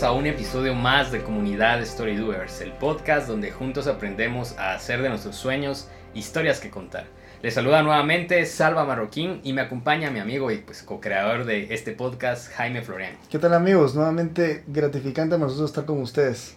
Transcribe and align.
Bienvenidos 0.00 0.02
a 0.02 0.12
un 0.12 0.26
episodio 0.26 0.74
más 0.74 1.12
de 1.12 1.22
Comunidad 1.22 1.82
Story 1.82 2.16
Doers, 2.16 2.62
el 2.62 2.72
podcast 2.72 3.28
donde 3.28 3.50
juntos 3.50 3.86
aprendemos 3.86 4.56
a 4.56 4.72
hacer 4.72 5.02
de 5.02 5.10
nuestros 5.10 5.36
sueños 5.36 5.88
historias 6.14 6.58
que 6.58 6.70
contar. 6.70 7.04
Les 7.42 7.52
saluda 7.52 7.82
nuevamente 7.82 8.46
Salva 8.46 8.84
Marroquín 8.84 9.40
y 9.44 9.52
me 9.52 9.60
acompaña 9.60 10.10
mi 10.10 10.18
amigo 10.18 10.50
y 10.50 10.58
pues 10.58 10.82
co-creador 10.82 11.44
de 11.44 11.74
este 11.74 11.92
podcast, 11.92 12.50
Jaime 12.52 12.80
Florian. 12.80 13.14
¿Qué 13.30 13.38
tal 13.38 13.52
amigos? 13.52 13.94
Nuevamente 13.94 14.64
gratificante 14.68 15.34
para 15.34 15.46
nosotros 15.46 15.70
estar 15.70 15.84
con 15.84 16.00
ustedes. 16.00 16.56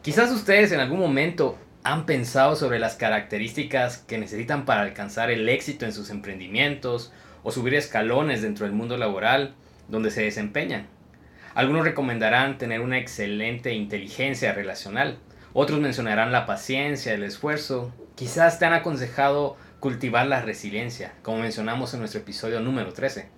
Quizás 0.00 0.30
ustedes 0.30 0.72
en 0.72 0.80
algún 0.80 1.00
momento 1.00 1.58
han 1.82 2.06
pensado 2.06 2.56
sobre 2.56 2.78
las 2.78 2.94
características 2.96 3.98
que 3.98 4.16
necesitan 4.16 4.64
para 4.64 4.80
alcanzar 4.80 5.30
el 5.30 5.46
éxito 5.48 5.84
en 5.84 5.92
sus 5.92 6.08
emprendimientos 6.08 7.12
o 7.42 7.50
subir 7.50 7.74
escalones 7.74 8.40
dentro 8.40 8.64
del 8.64 8.74
mundo 8.74 8.96
laboral 8.96 9.54
donde 9.88 10.10
se 10.10 10.22
desempeñan. 10.22 10.93
Algunos 11.54 11.84
recomendarán 11.84 12.58
tener 12.58 12.80
una 12.80 12.98
excelente 12.98 13.72
inteligencia 13.74 14.52
relacional, 14.52 15.18
otros 15.52 15.78
mencionarán 15.78 16.32
la 16.32 16.46
paciencia, 16.46 17.14
el 17.14 17.22
esfuerzo, 17.22 17.92
quizás 18.16 18.58
te 18.58 18.64
han 18.64 18.72
aconsejado 18.72 19.56
cultivar 19.78 20.26
la 20.26 20.42
resiliencia, 20.42 21.12
como 21.22 21.38
mencionamos 21.38 21.94
en 21.94 22.00
nuestro 22.00 22.22
episodio 22.22 22.58
número 22.58 22.92
13. 22.92 23.28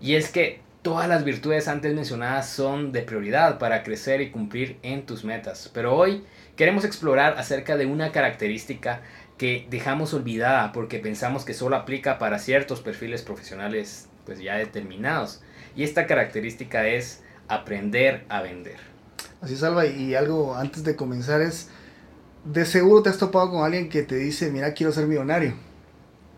Y 0.00 0.14
es 0.14 0.30
que 0.30 0.62
todas 0.80 1.10
las 1.10 1.24
virtudes 1.24 1.68
antes 1.68 1.94
mencionadas 1.94 2.48
son 2.48 2.90
de 2.90 3.02
prioridad 3.02 3.58
para 3.58 3.82
crecer 3.82 4.22
y 4.22 4.30
cumplir 4.30 4.78
en 4.82 5.04
tus 5.04 5.24
metas, 5.24 5.70
pero 5.74 5.94
hoy 5.94 6.24
queremos 6.56 6.86
explorar 6.86 7.34
acerca 7.36 7.76
de 7.76 7.84
una 7.84 8.12
característica 8.12 9.02
que 9.36 9.66
dejamos 9.68 10.14
olvidada 10.14 10.72
porque 10.72 11.00
pensamos 11.00 11.44
que 11.44 11.52
solo 11.52 11.76
aplica 11.76 12.18
para 12.18 12.38
ciertos 12.38 12.80
perfiles 12.80 13.20
profesionales 13.20 14.08
pues 14.24 14.40
ya 14.40 14.56
determinados. 14.56 15.42
Y 15.76 15.82
esta 15.82 16.06
característica 16.06 16.88
es 16.88 17.22
aprender 17.48 18.24
a 18.28 18.42
vender. 18.42 18.76
Así 19.40 19.54
es, 19.54 19.62
Alba, 19.62 19.86
y 19.86 20.14
algo 20.14 20.54
antes 20.54 20.84
de 20.84 20.96
comenzar 20.96 21.40
es, 21.40 21.68
de 22.44 22.64
seguro 22.64 23.02
te 23.02 23.10
has 23.10 23.18
topado 23.18 23.50
con 23.50 23.64
alguien 23.64 23.88
que 23.88 24.02
te 24.02 24.16
dice, 24.16 24.50
mira, 24.50 24.74
quiero 24.74 24.92
ser 24.92 25.06
millonario, 25.06 25.54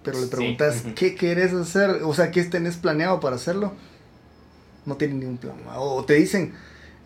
pero 0.02 0.20
le 0.20 0.26
preguntas, 0.26 0.84
¿qué 0.94 1.14
quieres 1.14 1.52
hacer? 1.52 2.02
O 2.04 2.14
sea, 2.14 2.30
¿qué 2.30 2.44
tenés 2.44 2.76
planeado 2.76 3.20
para 3.20 3.36
hacerlo? 3.36 3.72
No 4.86 4.96
tienen 4.96 5.20
ningún 5.20 5.38
plan. 5.38 5.56
O 5.76 6.04
te 6.04 6.14
dicen, 6.14 6.54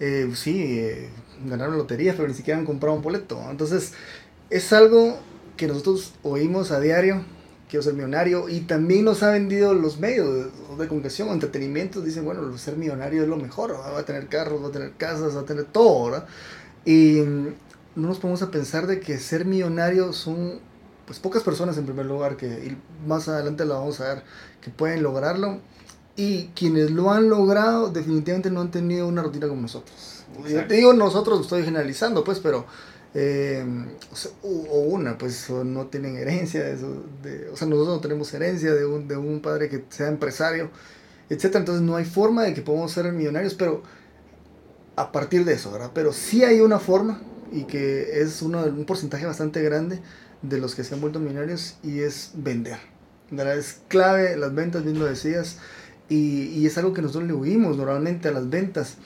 eh, 0.00 0.30
sí, 0.34 0.78
eh, 0.78 1.10
ganaron 1.44 1.76
lotería, 1.76 2.14
pero 2.16 2.28
ni 2.28 2.34
siquiera 2.34 2.58
han 2.58 2.66
comprado 2.66 2.94
un 2.96 3.02
boleto. 3.02 3.40
Entonces, 3.50 3.92
es 4.50 4.72
algo 4.72 5.18
que 5.56 5.66
nosotros 5.66 6.14
oímos 6.22 6.70
a 6.70 6.80
diario, 6.80 7.24
quiero 7.74 7.82
ser 7.82 7.94
millonario, 7.94 8.48
y 8.48 8.60
también 8.60 9.04
nos 9.04 9.24
ha 9.24 9.32
vendido 9.32 9.74
los 9.74 9.98
medios 9.98 10.46
de, 10.78 10.86
comunicación 10.86 11.30
entretenimiento, 11.30 12.00
dicen, 12.02 12.24
bueno, 12.24 12.56
ser 12.56 12.76
millonario 12.76 13.24
es 13.24 13.28
lo 13.28 13.36
mejor, 13.36 13.72
va 13.72 13.98
a 13.98 14.04
tener 14.04 14.28
carros, 14.28 14.62
va 14.62 14.68
a 14.68 14.70
tener 14.70 14.92
casas, 14.92 15.34
va 15.34 15.40
a 15.40 15.44
tener 15.44 15.64
todo, 15.64 16.04
¿verdad? 16.04 16.28
Y 16.84 17.20
mm, 17.20 17.46
no 17.96 18.06
nos 18.06 18.20
ponemos 18.20 18.42
a 18.42 18.52
pensar 18.52 18.86
de 18.86 19.00
que 19.00 19.18
ser 19.18 19.44
millonario 19.44 20.12
son, 20.12 20.60
pues, 21.04 21.18
pocas 21.18 21.42
personas 21.42 21.76
en 21.76 21.84
primer 21.84 22.06
lugar, 22.06 22.36
que 22.36 22.46
y 22.46 22.78
más 23.08 23.26
adelante 23.26 23.64
lo 23.64 23.74
vamos 23.74 24.00
a 24.00 24.14
ver, 24.14 24.22
que 24.60 24.70
pueden 24.70 25.02
lograrlo, 25.02 25.58
y 26.14 26.50
quienes 26.54 26.92
lo 26.92 27.10
han 27.10 27.28
logrado 27.28 27.90
definitivamente 27.90 28.52
no 28.52 28.60
han 28.60 28.70
tenido 28.70 29.08
una 29.08 29.24
rutina 29.24 29.48
como 29.48 29.62
nosotros. 29.62 30.24
Yo 30.48 30.64
te 30.68 30.74
digo 30.74 30.92
nosotros, 30.92 31.40
estoy 31.40 31.64
generalizando, 31.64 32.22
pues, 32.22 32.38
pero 32.38 32.66
eh, 33.14 33.64
o, 34.42 34.48
o, 34.48 34.80
una, 34.80 35.16
pues 35.16 35.48
no 35.48 35.86
tienen 35.86 36.16
herencia, 36.16 36.64
de 36.64 36.74
eso, 36.74 37.04
de, 37.22 37.48
o 37.48 37.56
sea, 37.56 37.68
nosotros 37.68 37.96
no 37.96 38.00
tenemos 38.00 38.34
herencia 38.34 38.74
de 38.74 38.84
un, 38.84 39.06
de 39.06 39.16
un 39.16 39.40
padre 39.40 39.68
que 39.68 39.84
sea 39.88 40.08
empresario, 40.08 40.70
etc. 41.30 41.56
Entonces 41.56 41.82
no 41.82 41.94
hay 41.96 42.04
forma 42.04 42.42
de 42.42 42.54
que 42.54 42.62
podamos 42.62 42.90
ser 42.90 43.10
millonarios, 43.12 43.54
pero 43.54 43.82
a 44.96 45.12
partir 45.12 45.44
de 45.44 45.54
eso, 45.54 45.70
¿verdad? 45.70 45.92
Pero 45.94 46.12
sí 46.12 46.42
hay 46.42 46.60
una 46.60 46.80
forma 46.80 47.20
y 47.52 47.64
que 47.64 48.20
es 48.20 48.42
uno, 48.42 48.64
un 48.64 48.84
porcentaje 48.84 49.26
bastante 49.26 49.62
grande 49.62 50.00
de 50.42 50.58
los 50.58 50.74
que 50.74 50.82
se 50.82 50.94
han 50.94 51.00
vuelto 51.00 51.20
millonarios 51.20 51.76
y 51.84 52.00
es 52.00 52.32
vender. 52.34 52.78
¿verdad? 53.30 53.56
Es 53.56 53.80
clave 53.88 54.36
las 54.36 54.54
ventas, 54.54 54.84
bien 54.84 54.98
lo 54.98 55.06
decías, 55.06 55.58
y, 56.08 56.46
y 56.48 56.66
es 56.66 56.76
algo 56.78 56.92
que 56.92 57.00
nosotros 57.00 57.28
le 57.28 57.32
huimos 57.32 57.76
normalmente 57.76 58.28
a 58.28 58.32
las 58.32 58.50
ventas. 58.50 58.96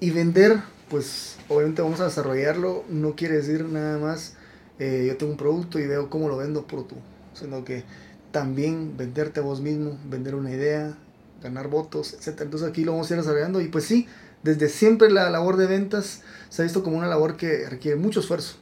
Y 0.00 0.10
vender 0.10 0.60
pues 0.88 1.36
obviamente 1.48 1.82
vamos 1.82 2.00
a 2.00 2.04
desarrollarlo, 2.04 2.84
no 2.88 3.14
quiere 3.14 3.36
decir 3.36 3.64
nada 3.64 3.98
más 3.98 4.34
eh, 4.78 5.06
yo 5.08 5.16
tengo 5.16 5.32
un 5.32 5.38
producto 5.38 5.78
y 5.78 5.86
veo 5.86 6.08
cómo 6.08 6.28
lo 6.28 6.36
vendo 6.36 6.66
por 6.66 6.86
tú, 6.86 6.96
sino 7.34 7.64
que 7.64 7.84
también 8.30 8.96
venderte 8.96 9.40
a 9.40 9.42
vos 9.42 9.60
mismo, 9.60 9.98
vender 10.08 10.34
una 10.34 10.50
idea, 10.50 10.96
ganar 11.42 11.68
votos, 11.68 12.14
etc. 12.14 12.42
Entonces 12.42 12.68
aquí 12.68 12.84
lo 12.84 12.92
vamos 12.92 13.10
a 13.10 13.14
ir 13.14 13.20
desarrollando 13.20 13.60
y 13.60 13.68
pues 13.68 13.84
sí, 13.84 14.06
desde 14.42 14.68
siempre 14.68 15.10
la 15.10 15.30
labor 15.30 15.56
de 15.56 15.66
ventas 15.66 16.22
se 16.48 16.62
ha 16.62 16.64
visto 16.64 16.82
como 16.82 16.98
una 16.98 17.08
labor 17.08 17.36
que 17.36 17.68
requiere 17.68 17.96
mucho 17.96 18.20
esfuerzo, 18.20 18.56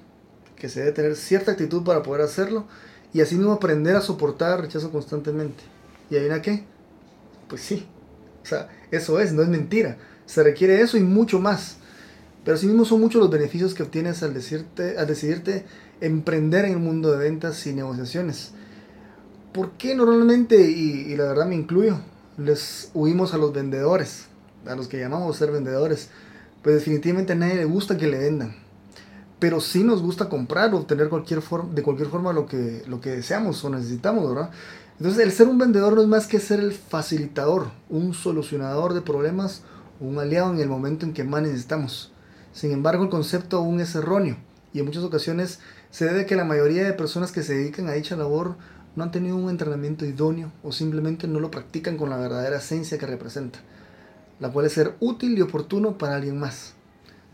que 0.56 0.68
se 0.68 0.80
debe 0.80 0.92
tener 0.92 1.16
cierta 1.16 1.52
actitud 1.52 1.84
para 1.84 2.02
poder 2.02 2.22
hacerlo 2.22 2.66
y 3.12 3.20
así 3.20 3.34
mismo 3.34 3.52
aprender 3.52 3.96
a 3.96 4.00
soportar 4.00 4.60
rechazo 4.60 4.90
constantemente. 4.90 5.64
¿Y 6.10 6.16
ahí 6.16 6.28
a 6.30 6.40
qué? 6.40 6.64
Pues 7.48 7.60
sí, 7.60 7.86
o 8.42 8.46
sea, 8.46 8.68
eso 8.90 9.20
es, 9.20 9.32
no 9.32 9.42
es 9.42 9.48
mentira. 9.48 9.98
Se 10.24 10.42
requiere 10.42 10.80
eso 10.80 10.96
y 10.96 11.02
mucho 11.02 11.40
más. 11.40 11.78
Pero 12.46 12.54
asimismo 12.54 12.84
son 12.84 13.00
muchos 13.00 13.20
los 13.20 13.28
beneficios 13.28 13.74
que 13.74 13.82
obtienes 13.82 14.22
al, 14.22 14.32
decirte, 14.32 14.98
al 14.98 15.08
decidirte 15.08 15.66
emprender 16.00 16.64
en 16.64 16.74
el 16.74 16.78
mundo 16.78 17.10
de 17.10 17.18
ventas 17.18 17.66
y 17.66 17.74
negociaciones. 17.74 18.52
¿Por 19.52 19.72
qué 19.72 19.96
normalmente, 19.96 20.70
y, 20.70 21.16
la 21.16 21.24
verdad 21.24 21.48
me 21.48 21.56
incluyo, 21.56 21.98
les 22.38 22.92
huimos 22.94 23.34
a 23.34 23.38
los 23.38 23.52
vendedores, 23.52 24.26
a 24.64 24.76
los 24.76 24.86
que 24.86 25.00
llamamos 25.00 25.36
ser 25.36 25.50
vendedores? 25.50 26.10
Pues 26.62 26.76
definitivamente 26.76 27.32
a 27.32 27.34
nadie 27.34 27.56
le 27.56 27.64
gusta 27.64 27.98
que 27.98 28.06
le 28.06 28.18
vendan. 28.18 28.54
Pero 29.40 29.60
sí 29.60 29.82
nos 29.82 30.00
gusta 30.00 30.28
comprar 30.28 30.72
o 30.72 30.78
obtener 30.78 31.08
cualquier 31.08 31.42
de 31.42 31.82
cualquier 31.82 32.08
forma 32.08 32.32
lo 32.32 32.46
que, 32.46 32.84
lo 32.86 33.00
que 33.00 33.10
deseamos 33.10 33.64
o 33.64 33.70
necesitamos, 33.70 34.28
¿verdad? 34.32 34.50
Entonces 35.00 35.20
el 35.20 35.32
ser 35.32 35.48
un 35.48 35.58
vendedor 35.58 35.94
no 35.94 36.02
es 36.02 36.06
más 36.06 36.28
que 36.28 36.38
ser 36.38 36.60
el 36.60 36.70
facilitador, 36.70 37.72
un 37.90 38.14
solucionador 38.14 38.94
de 38.94 39.00
problemas, 39.02 39.62
un 39.98 40.16
aliado 40.20 40.52
en 40.52 40.60
el 40.60 40.68
momento 40.68 41.04
en 41.04 41.12
que 41.12 41.24
más 41.24 41.42
necesitamos. 41.42 42.12
Sin 42.56 42.72
embargo, 42.72 43.04
el 43.04 43.10
concepto 43.10 43.58
aún 43.58 43.80
es 43.80 43.94
erróneo 43.94 44.38
y 44.72 44.78
en 44.78 44.86
muchas 44.86 45.04
ocasiones 45.04 45.58
se 45.90 46.06
debe 46.06 46.22
a 46.22 46.26
que 46.26 46.36
la 46.36 46.46
mayoría 46.46 46.84
de 46.84 46.94
personas 46.94 47.30
que 47.30 47.42
se 47.42 47.54
dedican 47.54 47.86
a 47.86 47.92
dicha 47.92 48.16
labor 48.16 48.56
no 48.94 49.04
han 49.04 49.10
tenido 49.10 49.36
un 49.36 49.50
entrenamiento 49.50 50.06
idóneo 50.06 50.50
o 50.62 50.72
simplemente 50.72 51.28
no 51.28 51.38
lo 51.38 51.50
practican 51.50 51.98
con 51.98 52.08
la 52.08 52.16
verdadera 52.16 52.56
esencia 52.56 52.96
que 52.96 53.04
representa, 53.04 53.58
la 54.40 54.50
cual 54.50 54.64
es 54.64 54.72
ser 54.72 54.94
útil 55.00 55.36
y 55.36 55.42
oportuno 55.42 55.98
para 55.98 56.16
alguien 56.16 56.40
más. 56.40 56.72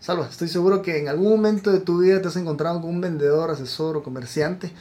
Salva, 0.00 0.26
estoy 0.28 0.48
seguro 0.48 0.82
que 0.82 0.98
en 0.98 1.06
algún 1.06 1.30
momento 1.30 1.70
de 1.70 1.78
tu 1.78 2.00
vida 2.00 2.20
te 2.20 2.26
has 2.26 2.34
encontrado 2.34 2.80
con 2.80 2.90
un 2.90 3.00
vendedor, 3.00 3.48
asesor 3.48 3.96
o 3.96 4.02
comerciante 4.02 4.72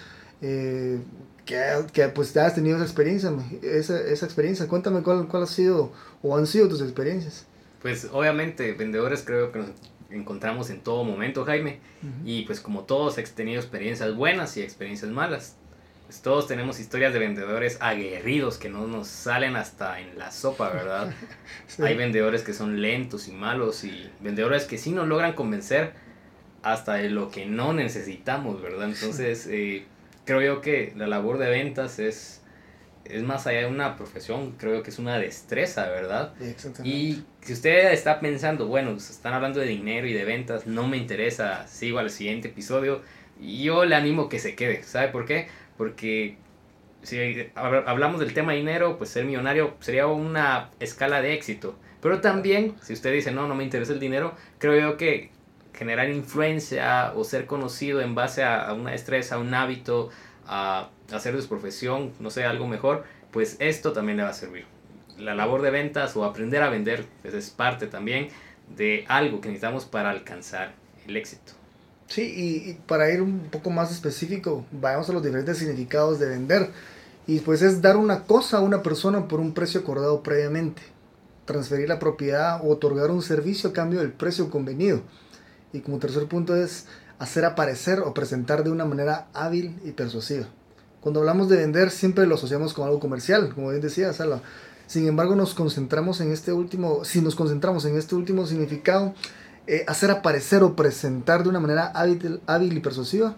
eh, 0.42 1.04
que, 1.46 1.62
que, 1.94 2.08
pues 2.08 2.36
has 2.36 2.56
tenido 2.56 2.78
esa 2.78 2.86
experiencia, 2.86 3.32
esa, 3.62 4.02
esa 4.02 4.26
experiencia. 4.26 4.68
Cuéntame 4.68 5.04
cuál, 5.04 5.28
cuál 5.28 5.44
ha 5.44 5.46
sido 5.46 5.92
o 6.24 6.36
han 6.36 6.48
sido 6.48 6.68
tus 6.68 6.82
experiencias. 6.82 7.46
Pues 7.84 8.08
obviamente 8.12 8.74
vendedores 8.74 9.22
creo 9.24 9.52
que 9.52 9.60
nos 9.60 9.70
encontramos 10.12 10.70
en 10.70 10.82
todo 10.82 11.04
momento, 11.04 11.46
Jaime. 11.46 11.80
Uh 12.02 12.06
-huh. 12.06 12.12
Y 12.26 12.42
pues 12.44 12.60
como 12.60 12.84
todos 12.84 13.18
he 13.18 13.24
tenido 13.24 13.60
experiencias 13.60 14.16
buenas 14.16 14.58
y 14.58 14.62
experiencias 14.62 15.12
malas. 15.12 15.58
Pues 16.06 16.22
todos 16.22 16.46
tenemos 16.48 16.80
historias 16.80 17.14
de 17.14 17.20
vendedores 17.20 17.78
aguerridos 17.80 18.58
que 18.58 18.70
no 18.70 18.86
nos 18.86 19.08
salen 19.08 19.56
hasta 19.56 20.02
en 20.02 20.18
la 20.18 20.32
sopa, 20.32 20.70
¿verdad? 20.70 21.14
sí. 21.68 21.82
Hay 21.84 21.96
vendedores 21.96 22.44
que 22.44 22.54
son 22.54 22.82
lentos 22.82 23.28
y 23.30 23.32
malos 23.32 23.84
y 23.86 24.10
vendedores 24.20 24.66
que 24.66 24.78
sí 24.78 24.92
nos 24.92 25.08
logran 25.08 25.34
convencer 25.34 25.94
hasta 26.64 26.96
de 26.96 27.10
lo 27.10 27.32
que 27.32 27.46
no 27.46 27.74
necesitamos, 27.74 28.62
¿verdad? 28.62 28.90
Entonces, 28.90 29.48
eh, 29.48 29.86
creo 30.26 30.42
yo 30.42 30.62
que 30.62 30.94
la 30.96 31.08
labor 31.08 31.38
de 31.38 31.50
ventas 31.50 31.98
es 32.00 32.41
es 33.12 33.24
más 33.24 33.48
allá 33.48 33.60
de 33.60 33.68
una 33.68 33.96
profesión, 33.96 34.54
creo 34.58 34.84
que 34.84 34.90
es 34.90 35.00
una 35.00 35.18
destreza, 35.20 35.90
¿verdad? 35.90 36.34
Exactamente. 36.42 36.88
Y 36.98 37.26
si 37.42 37.54
usted 37.54 37.92
está 37.92 38.20
pensando, 38.20 38.68
bueno, 38.68 38.92
están 38.96 39.34
hablando 39.34 39.60
de 39.60 39.68
dinero 39.68 40.08
y 40.08 40.14
de 40.14 40.26
ventas, 40.26 40.68
no 40.68 40.88
me 40.88 40.98
interesa, 40.98 41.68
sigo 41.68 42.00
al 42.00 42.10
siguiente 42.10 42.50
episodio, 42.50 43.02
yo 43.40 43.86
le 43.86 43.96
animo 43.96 44.30
que 44.30 44.40
se 44.40 44.56
quede, 44.56 44.84
¿sabe 44.84 45.10
por 45.10 45.26
qué? 45.26 45.48
Porque 45.78 46.38
si 47.04 47.50
hablamos 47.56 48.20
del 48.20 48.34
tema 48.34 48.54
dinero, 48.54 48.98
pues 48.98 49.10
ser 49.10 49.26
millonario 49.26 49.76
sería 49.80 50.08
una 50.08 50.70
escala 50.80 51.22
de 51.22 51.34
éxito. 51.34 51.76
Pero 52.02 52.22
también, 52.22 52.76
si 52.82 52.94
usted 52.94 53.14
dice, 53.14 53.32
no, 53.32 53.48
no 53.48 53.56
me 53.56 53.64
interesa 53.64 53.94
el 53.94 54.00
dinero, 54.00 54.36
creo 54.58 54.92
yo 54.92 54.98
que 54.98 55.32
generar 55.74 56.10
influencia 56.10 57.14
o 57.16 57.24
ser 57.24 57.46
conocido 57.46 58.02
en 58.02 58.14
base 58.14 58.44
a, 58.44 58.74
una 58.74 58.92
destreza, 58.92 59.36
a 59.36 59.40
un 59.40 59.54
hábito, 59.54 60.10
a, 60.48 60.90
hacer 61.12 61.36
de 61.36 61.42
su 61.42 61.50
profesión, 61.50 62.14
no 62.20 62.30
sé, 62.30 62.46
algo 62.46 62.68
mejor, 62.68 63.06
pues 63.32 63.58
esto 63.60 63.92
también 63.94 64.18
le 64.18 64.24
va 64.24 64.30
a 64.30 64.34
servir. 64.34 64.66
La 65.18 65.36
labor 65.36 65.62
de 65.62 65.72
ventas 65.72 66.16
o 66.16 66.26
aprender 66.26 66.64
a 66.64 66.70
vender 66.70 67.06
pues 67.22 67.34
es 67.34 67.50
parte 67.50 67.88
también 67.88 68.30
de 68.76 69.06
algo 69.08 69.42
que 69.42 69.50
necesitamos 69.50 69.86
para 69.86 70.10
alcanzar 70.10 70.74
el 71.08 71.18
éxito. 71.18 71.54
Sí, 72.08 72.24
y, 72.36 72.74
para 72.88 73.10
ir 73.10 73.22
un 73.22 73.48
poco 73.50 73.70
más 73.70 73.92
específico, 73.92 74.66
vayamos 74.72 75.10
a 75.10 75.14
los 75.14 75.24
diferentes 75.24 75.58
significados 75.58 76.20
de 76.20 76.28
vender. 76.28 76.70
Y 77.26 77.40
pues 77.40 77.62
es 77.62 77.82
dar 77.82 77.96
una 77.96 78.24
cosa 78.24 78.58
a 78.58 78.62
una 78.62 78.84
persona 78.84 79.28
por 79.28 79.40
un 79.40 79.54
precio 79.54 79.80
acordado 79.80 80.22
previamente, 80.22 80.82
transferir 81.46 81.88
la 81.88 82.00
propiedad 82.00 82.60
o 82.66 82.70
otorgar 82.70 83.12
un 83.12 83.22
servicio 83.22 83.70
a 83.70 83.74
cambio 83.74 84.00
del 84.00 84.12
precio 84.12 84.50
convenido. 84.50 85.02
Y 85.72 85.80
como 85.80 86.00
tercer 86.00 86.28
punto 86.28 86.54
es 86.54 86.88
hacer 87.22 87.46
aparecer 87.46 88.00
o 88.00 88.16
presentar 88.16 88.64
de 88.64 88.72
una 88.72 88.84
manera 88.84 89.28
hábil 89.34 89.80
y 89.86 89.92
persuasiva. 89.92 90.48
Cuando 91.02 91.20
hablamos 91.20 91.50
de 91.50 91.58
vender 91.58 91.92
siempre 91.92 92.26
lo 92.26 92.34
asociamos 92.34 92.74
con 92.74 92.86
algo 92.86 93.00
comercial, 93.00 93.54
como 93.54 93.70
bien 93.70 93.80
decía 93.80 94.12
Sala. 94.12 94.42
Sin 94.88 95.08
embargo, 95.08 95.36
nos 95.36 95.54
concentramos 95.54 96.20
en 96.20 96.32
este 96.32 96.52
último, 96.52 97.06
si 97.06 97.22
nos 97.22 97.36
concentramos 97.36 97.86
en 97.86 97.96
este 97.96 98.16
último 98.16 98.48
significado, 98.48 99.14
eh, 99.68 99.86
hacer 99.88 100.10
aparecer 100.10 100.64
o 100.64 100.76
presentar 100.76 101.44
de 101.44 101.50
una 101.50 101.60
manera 101.60 101.92
hábil, 101.94 102.42
hábil 102.48 102.76
y 102.76 102.80
persuasiva, 102.80 103.36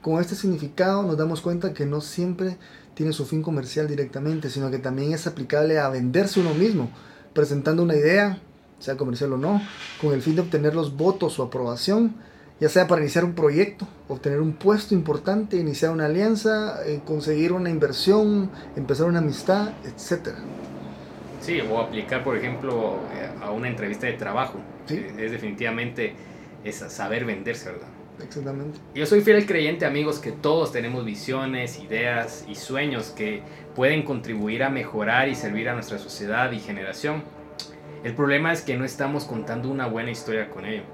con 0.00 0.20
este 0.20 0.36
significado 0.36 1.02
nos 1.02 1.18
damos 1.18 1.40
cuenta 1.40 1.74
que 1.74 1.86
no 1.86 2.00
siempre 2.00 2.56
tiene 2.94 3.12
su 3.12 3.26
fin 3.26 3.42
comercial 3.42 3.88
directamente, 3.88 4.48
sino 4.48 4.70
que 4.70 4.78
también 4.78 5.12
es 5.12 5.26
aplicable 5.26 5.80
a 5.80 5.88
venderse 5.88 6.38
uno 6.38 6.54
mismo, 6.54 6.88
presentando 7.32 7.82
una 7.82 7.96
idea, 7.96 8.38
sea 8.78 8.96
comercial 8.96 9.32
o 9.32 9.38
no, 9.38 9.60
con 10.00 10.12
el 10.14 10.22
fin 10.22 10.36
de 10.36 10.42
obtener 10.42 10.76
los 10.76 10.96
votos 10.96 11.40
o 11.40 11.42
aprobación, 11.42 12.14
ya 12.60 12.68
sea 12.68 12.86
para 12.86 13.00
iniciar 13.00 13.24
un 13.24 13.34
proyecto, 13.34 13.86
obtener 14.08 14.40
un 14.40 14.52
puesto 14.52 14.94
importante, 14.94 15.56
iniciar 15.56 15.90
una 15.90 16.06
alianza, 16.06 16.86
eh, 16.86 17.00
conseguir 17.04 17.52
una 17.52 17.70
inversión, 17.70 18.50
empezar 18.76 19.06
una 19.06 19.18
amistad, 19.18 19.72
etc. 19.84 20.34
Sí, 21.40 21.60
o 21.60 21.78
aplicar, 21.78 22.22
por 22.22 22.36
ejemplo, 22.36 23.00
eh, 23.12 23.28
a 23.42 23.50
una 23.50 23.68
entrevista 23.68 24.06
de 24.06 24.14
trabajo. 24.14 24.58
Es 24.88 25.30
definitivamente 25.30 26.14
saber 26.70 27.24
venderse, 27.24 27.72
¿verdad? 27.72 27.88
Exactamente. 28.22 28.78
Yo 28.94 29.06
soy 29.06 29.22
fiel 29.22 29.44
creyente, 29.44 29.86
amigos, 29.86 30.18
que 30.18 30.30
todos 30.30 30.72
tenemos 30.72 31.04
visiones, 31.04 31.80
ideas 31.80 32.44
y 32.48 32.54
sueños 32.54 33.10
que 33.10 33.42
pueden 33.74 34.02
contribuir 34.02 34.62
a 34.62 34.70
mejorar 34.70 35.28
y 35.28 35.34
servir 35.34 35.68
a 35.68 35.74
nuestra 35.74 35.98
sociedad 35.98 36.52
y 36.52 36.60
generación. 36.60 37.24
El 38.04 38.14
problema 38.14 38.52
es 38.52 38.62
que 38.62 38.76
no 38.76 38.84
estamos 38.84 39.24
contando 39.24 39.70
una 39.70 39.86
buena 39.86 40.10
historia 40.10 40.48
con 40.50 40.64
ello. 40.64 40.84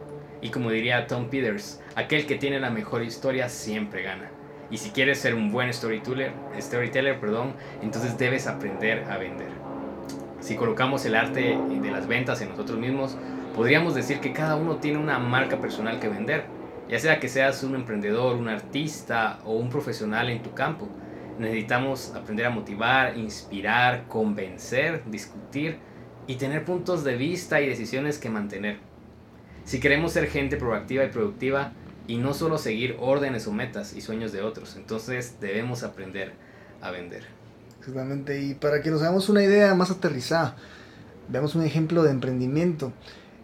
Y 0.42 0.50
como 0.50 0.70
diría 0.70 1.06
Tom 1.06 1.28
Peters, 1.28 1.80
aquel 1.96 2.26
que 2.26 2.36
tiene 2.36 2.60
la 2.60 2.70
mejor 2.70 3.02
historia 3.02 3.48
siempre 3.48 4.02
gana. 4.02 4.30
Y 4.70 4.78
si 4.78 4.90
quieres 4.90 5.18
ser 5.18 5.34
un 5.34 5.50
buen 5.50 5.72
storyteller, 5.72 6.32
storyteller 6.58 7.18
perdón, 7.18 7.54
entonces 7.82 8.16
debes 8.16 8.46
aprender 8.46 9.04
a 9.10 9.18
vender. 9.18 9.48
Si 10.40 10.56
colocamos 10.56 11.04
el 11.04 11.16
arte 11.16 11.58
de 11.68 11.90
las 11.90 12.06
ventas 12.06 12.40
en 12.40 12.50
nosotros 12.50 12.78
mismos, 12.78 13.16
podríamos 13.54 13.94
decir 13.94 14.20
que 14.20 14.32
cada 14.32 14.56
uno 14.56 14.76
tiene 14.76 14.98
una 14.98 15.18
marca 15.18 15.60
personal 15.60 15.98
que 16.00 16.08
vender, 16.08 16.44
ya 16.88 16.98
sea 16.98 17.20
que 17.20 17.28
seas 17.28 17.62
un 17.62 17.74
emprendedor, 17.74 18.36
un 18.36 18.48
artista 18.48 19.40
o 19.44 19.52
un 19.52 19.68
profesional 19.68 20.30
en 20.30 20.42
tu 20.42 20.54
campo. 20.54 20.88
Necesitamos 21.38 22.14
aprender 22.14 22.46
a 22.46 22.50
motivar, 22.50 23.18
inspirar, 23.18 24.06
convencer, 24.08 25.02
discutir 25.06 25.78
y 26.26 26.36
tener 26.36 26.64
puntos 26.64 27.04
de 27.04 27.16
vista 27.16 27.60
y 27.60 27.68
decisiones 27.68 28.18
que 28.18 28.30
mantener. 28.30 28.89
Si 29.70 29.78
queremos 29.78 30.10
ser 30.10 30.28
gente 30.28 30.56
proactiva 30.56 31.04
y 31.04 31.10
productiva 31.10 31.74
y 32.08 32.16
no 32.16 32.34
solo 32.34 32.58
seguir 32.58 32.96
órdenes 32.98 33.46
o 33.46 33.52
metas 33.52 33.92
y 33.92 34.00
sueños 34.00 34.32
de 34.32 34.42
otros, 34.42 34.74
entonces 34.74 35.36
debemos 35.40 35.84
aprender 35.84 36.32
a 36.82 36.90
vender. 36.90 37.22
Exactamente, 37.78 38.42
y 38.42 38.54
para 38.54 38.82
que 38.82 38.90
nos 38.90 39.00
hagamos 39.02 39.28
una 39.28 39.44
idea 39.44 39.72
más 39.76 39.92
aterrizada, 39.92 40.56
veamos 41.28 41.54
un 41.54 41.62
ejemplo 41.62 42.02
de 42.02 42.10
emprendimiento. 42.10 42.92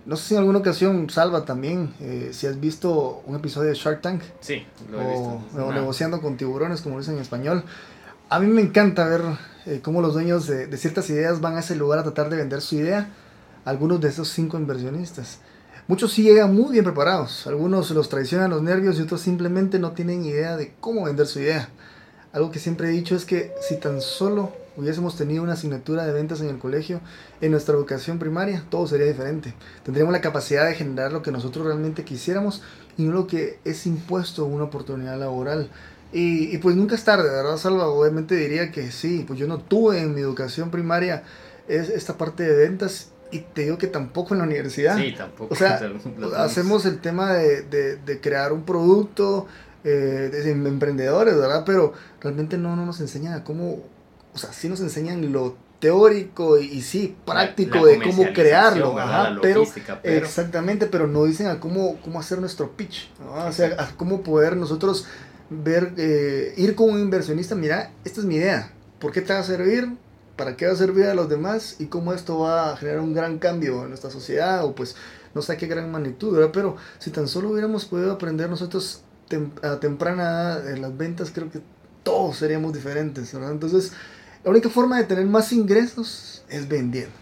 No 0.04 0.16
sé 0.16 0.30
si 0.30 0.34
en 0.34 0.40
alguna 0.40 0.58
ocasión, 0.58 1.08
Salva 1.10 1.44
también, 1.44 1.94
eh, 2.00 2.30
si 2.32 2.48
has 2.48 2.58
visto 2.58 3.22
un 3.24 3.36
episodio 3.36 3.68
de 3.68 3.76
Shark 3.76 4.00
Tank. 4.00 4.22
Sí, 4.40 4.66
lo 4.90 5.00
he 5.00 5.06
visto. 5.06 5.64
O, 5.64 5.72
negociando 5.72 6.20
con 6.20 6.36
tiburones, 6.36 6.80
como 6.80 6.98
dicen 6.98 7.14
en 7.14 7.20
español. 7.20 7.62
A 8.30 8.40
mí 8.40 8.48
me 8.48 8.62
encanta 8.62 9.06
ver 9.06 9.22
eh, 9.66 9.78
cómo 9.80 10.02
los 10.02 10.14
dueños 10.14 10.48
de, 10.48 10.66
de, 10.66 10.76
ciertas 10.76 11.08
ideas 11.08 11.40
van 11.40 11.56
a 11.56 11.60
ese 11.60 11.76
lugar 11.76 12.00
a 12.00 12.02
tratar 12.02 12.30
de 12.30 12.36
vender 12.36 12.62
su 12.62 12.74
idea. 12.74 13.10
Algunos 13.64 14.00
de 14.00 14.08
esos 14.08 14.28
cinco 14.28 14.58
inversionistas. 14.58 15.38
Muchos 15.88 16.12
sí 16.12 16.24
llegan 16.24 16.52
muy 16.52 16.72
bien 16.72 16.84
preparados. 16.84 17.46
Algunos 17.46 17.92
los 17.92 18.08
traicionan 18.08 18.50
los 18.50 18.60
nervios 18.60 18.98
y 18.98 19.02
otros 19.02 19.20
simplemente 19.20 19.78
no 19.78 19.92
tienen 19.92 20.24
idea 20.24 20.56
de 20.56 20.74
cómo 20.80 21.04
vender 21.04 21.28
su 21.28 21.38
idea. 21.38 21.68
Algo 22.32 22.50
que 22.50 22.58
siempre 22.58 22.88
he 22.88 22.90
dicho 22.90 23.14
es 23.14 23.24
que 23.24 23.52
si 23.60 23.76
tan 23.76 24.00
solo 24.00 24.50
hubiésemos 24.76 25.16
tenido 25.16 25.44
una 25.44 25.52
asignatura 25.52 26.04
de 26.04 26.12
ventas 26.12 26.40
en 26.40 26.48
el 26.48 26.58
colegio, 26.58 27.00
en 27.40 27.52
nuestra 27.52 27.76
educación 27.76 28.18
primaria, 28.18 28.64
todo 28.68 28.88
sería 28.88 29.06
diferente. 29.06 29.54
Tendríamos 29.84 30.12
la 30.12 30.20
capacidad 30.20 30.66
de 30.66 30.74
generar 30.74 31.12
lo 31.12 31.22
que 31.22 31.30
nosotros 31.30 31.64
realmente 31.64 32.02
quisiéramos 32.04 32.62
y 32.98 33.04
no 33.04 33.12
lo 33.12 33.28
que 33.28 33.60
es 33.64 33.86
impuesto 33.86 34.44
una 34.44 34.64
oportunidad 34.64 35.16
laboral. 35.20 35.70
Y, 36.12 36.58
pues 36.58 36.74
nunca 36.74 36.96
es 36.96 37.04
tarde, 37.04 37.30
¿verdad, 37.30 37.58
Salva? 37.58 37.86
Obviamente 37.86 38.34
diría 38.34 38.72
que 38.72 38.90
sí, 38.90 39.24
pues 39.24 39.38
yo 39.38 39.46
no 39.46 39.58
tuve 39.58 40.00
en 40.00 40.14
mi 40.16 40.20
educación 40.20 40.72
primaria 40.72 41.22
es 41.68 41.90
esta 41.90 42.16
parte 42.16 42.42
de 42.42 42.56
ventas 42.56 43.10
y 43.36 43.46
te 43.54 43.62
digo 43.62 43.78
que 43.78 43.86
tampoco 43.86 44.34
en 44.34 44.38
la 44.38 44.44
universidad. 44.44 44.96
Sí, 44.96 45.14
tampoco. 45.16 45.52
O 45.54 45.56
sea, 45.56 45.80
hacemos 46.38 46.86
el 46.86 47.00
tema 47.00 47.34
de, 47.34 47.62
de, 47.62 47.96
de 47.96 48.20
crear 48.20 48.52
un 48.52 48.64
producto, 48.64 49.46
eh, 49.84 50.30
de 50.32 50.50
emprendedores, 50.50 51.36
¿verdad? 51.36 51.62
Pero 51.64 51.92
realmente 52.20 52.58
no, 52.58 52.74
no 52.74 52.84
nos 52.84 53.00
enseñan 53.00 53.34
a 53.34 53.44
cómo 53.44 53.82
o 54.36 54.38
sea, 54.38 54.52
sí 54.52 54.68
nos 54.68 54.80
enseñan 54.80 55.32
lo 55.32 55.56
teórico 55.80 56.58
y, 56.58 56.82
sí 56.82 57.16
práctico 57.24 57.86
de 57.86 58.02
cómo 58.02 58.24
crearlo, 58.34 58.94
pero, 59.40 59.64
exactamente, 60.02 60.86
pero 60.86 61.06
no 61.06 61.24
dicen 61.24 61.46
a 61.46 61.58
cómo, 61.58 61.98
cómo 62.02 62.20
hacer 62.20 62.38
nuestro 62.38 62.72
pitch, 62.72 63.10
o 63.26 63.52
sea, 63.52 63.74
a 63.78 63.96
cómo 63.96 64.22
poder 64.22 64.56
nosotros 64.56 65.06
ver, 65.48 65.92
eh, 65.96 66.52
ir 66.58 66.74
con 66.74 66.90
un 66.90 67.00
inversionista, 67.00 67.54
mira, 67.54 67.92
esta 68.04 68.20
es 68.20 68.26
mi 68.26 68.36
idea, 68.36 68.72
¿por 68.98 69.10
qué 69.12 69.22
te 69.22 69.32
va 69.32 69.38
a 69.38 69.44
servir? 69.44 69.88
¿Para 70.36 70.56
qué 70.56 70.66
va 70.66 70.72
a 70.72 70.76
servir 70.76 71.06
a 71.06 71.14
los 71.14 71.28
demás? 71.28 71.76
¿Y 71.78 71.86
cómo 71.86 72.12
esto 72.12 72.40
va 72.40 72.72
a 72.72 72.76
generar 72.76 73.00
un 73.00 73.14
gran 73.14 73.38
cambio 73.38 73.82
en 73.82 73.88
nuestra 73.88 74.10
sociedad? 74.10 74.64
O 74.64 74.74
pues 74.74 74.94
no 75.34 75.42
sé 75.42 75.56
qué 75.56 75.66
gran 75.66 75.90
magnitud, 75.90 76.34
¿verdad? 76.34 76.50
Pero 76.52 76.76
si 76.98 77.10
tan 77.10 77.26
solo 77.28 77.50
hubiéramos 77.50 77.86
podido 77.86 78.12
aprender 78.12 78.48
nosotros 78.50 79.02
a 79.62 79.80
temprana 79.80 80.58
en 80.66 80.82
las 80.82 80.96
ventas, 80.96 81.30
creo 81.32 81.50
que 81.50 81.60
todos 82.02 82.36
seríamos 82.36 82.72
diferentes, 82.72 83.32
¿verdad? 83.32 83.50
Entonces, 83.50 83.92
la 84.44 84.50
única 84.50 84.70
forma 84.70 84.98
de 84.98 85.04
tener 85.04 85.26
más 85.26 85.52
ingresos 85.52 86.44
es 86.48 86.68
vendiendo. 86.68 87.12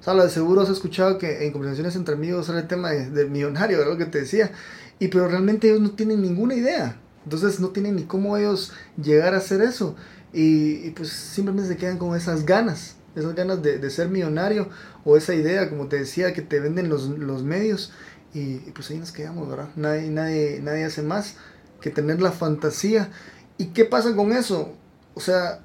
O 0.00 0.02
sea, 0.02 0.14
de 0.14 0.30
seguro 0.30 0.62
has 0.62 0.68
escuchado 0.68 1.18
que 1.18 1.46
en 1.46 1.52
conversaciones 1.52 1.96
entre 1.96 2.14
amigos 2.14 2.48
era 2.48 2.60
el 2.60 2.68
tema 2.68 2.90
de, 2.90 3.24
millonario, 3.26 3.80
era 3.80 3.90
lo 3.90 3.96
que 3.96 4.06
te 4.06 4.20
decía. 4.20 4.52
Y 4.98 5.08
pero 5.08 5.28
realmente 5.28 5.68
ellos 5.68 5.80
no 5.80 5.90
tienen 5.92 6.22
ninguna 6.22 6.54
idea. 6.54 6.96
Entonces 7.28 7.60
no 7.60 7.68
tienen 7.68 7.96
ni 7.96 8.04
cómo 8.04 8.38
ellos 8.38 8.72
llegar 8.96 9.34
a 9.34 9.36
hacer 9.36 9.60
eso. 9.60 9.94
Y, 10.32 10.92
pues 10.92 11.10
simplemente 11.10 11.68
se 11.68 11.76
quedan 11.76 11.98
con 11.98 12.16
esas 12.16 12.46
ganas. 12.46 12.96
Esas 13.14 13.34
ganas 13.34 13.62
de, 13.62 13.90
ser 13.90 14.08
millonario. 14.08 14.70
O 15.04 15.14
esa 15.14 15.34
idea, 15.34 15.68
como 15.68 15.88
te 15.88 15.98
decía, 15.98 16.32
que 16.32 16.40
te 16.40 16.58
venden 16.58 16.88
los, 16.88 17.42
medios. 17.42 17.92
Y, 18.32 18.56
pues 18.70 18.90
ahí 18.90 18.96
nos 18.96 19.12
quedamos, 19.12 19.46
¿verdad? 19.46 19.68
Nadie, 19.76 20.08
nadie, 20.08 20.60
nadie 20.62 20.84
hace 20.84 21.02
más 21.02 21.34
que 21.82 21.90
tener 21.90 22.22
la 22.22 22.32
fantasía. 22.32 23.10
¿Y 23.58 23.66
qué 23.66 23.84
pasa 23.84 24.16
con 24.16 24.32
eso? 24.32 24.72
O 25.12 25.20
sea, 25.20 25.60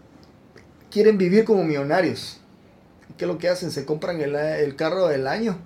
quieren 0.92 1.18
vivir 1.18 1.46
como 1.46 1.64
millonarios. 1.64 2.42
¿Qué 3.18 3.24
es 3.24 3.32
lo 3.32 3.38
que 3.38 3.48
hacen? 3.48 3.72
Se 3.72 3.86
compran 3.86 4.20
el, 4.20 4.76
carro 4.76 5.08
del 5.08 5.28
año, 5.28 5.60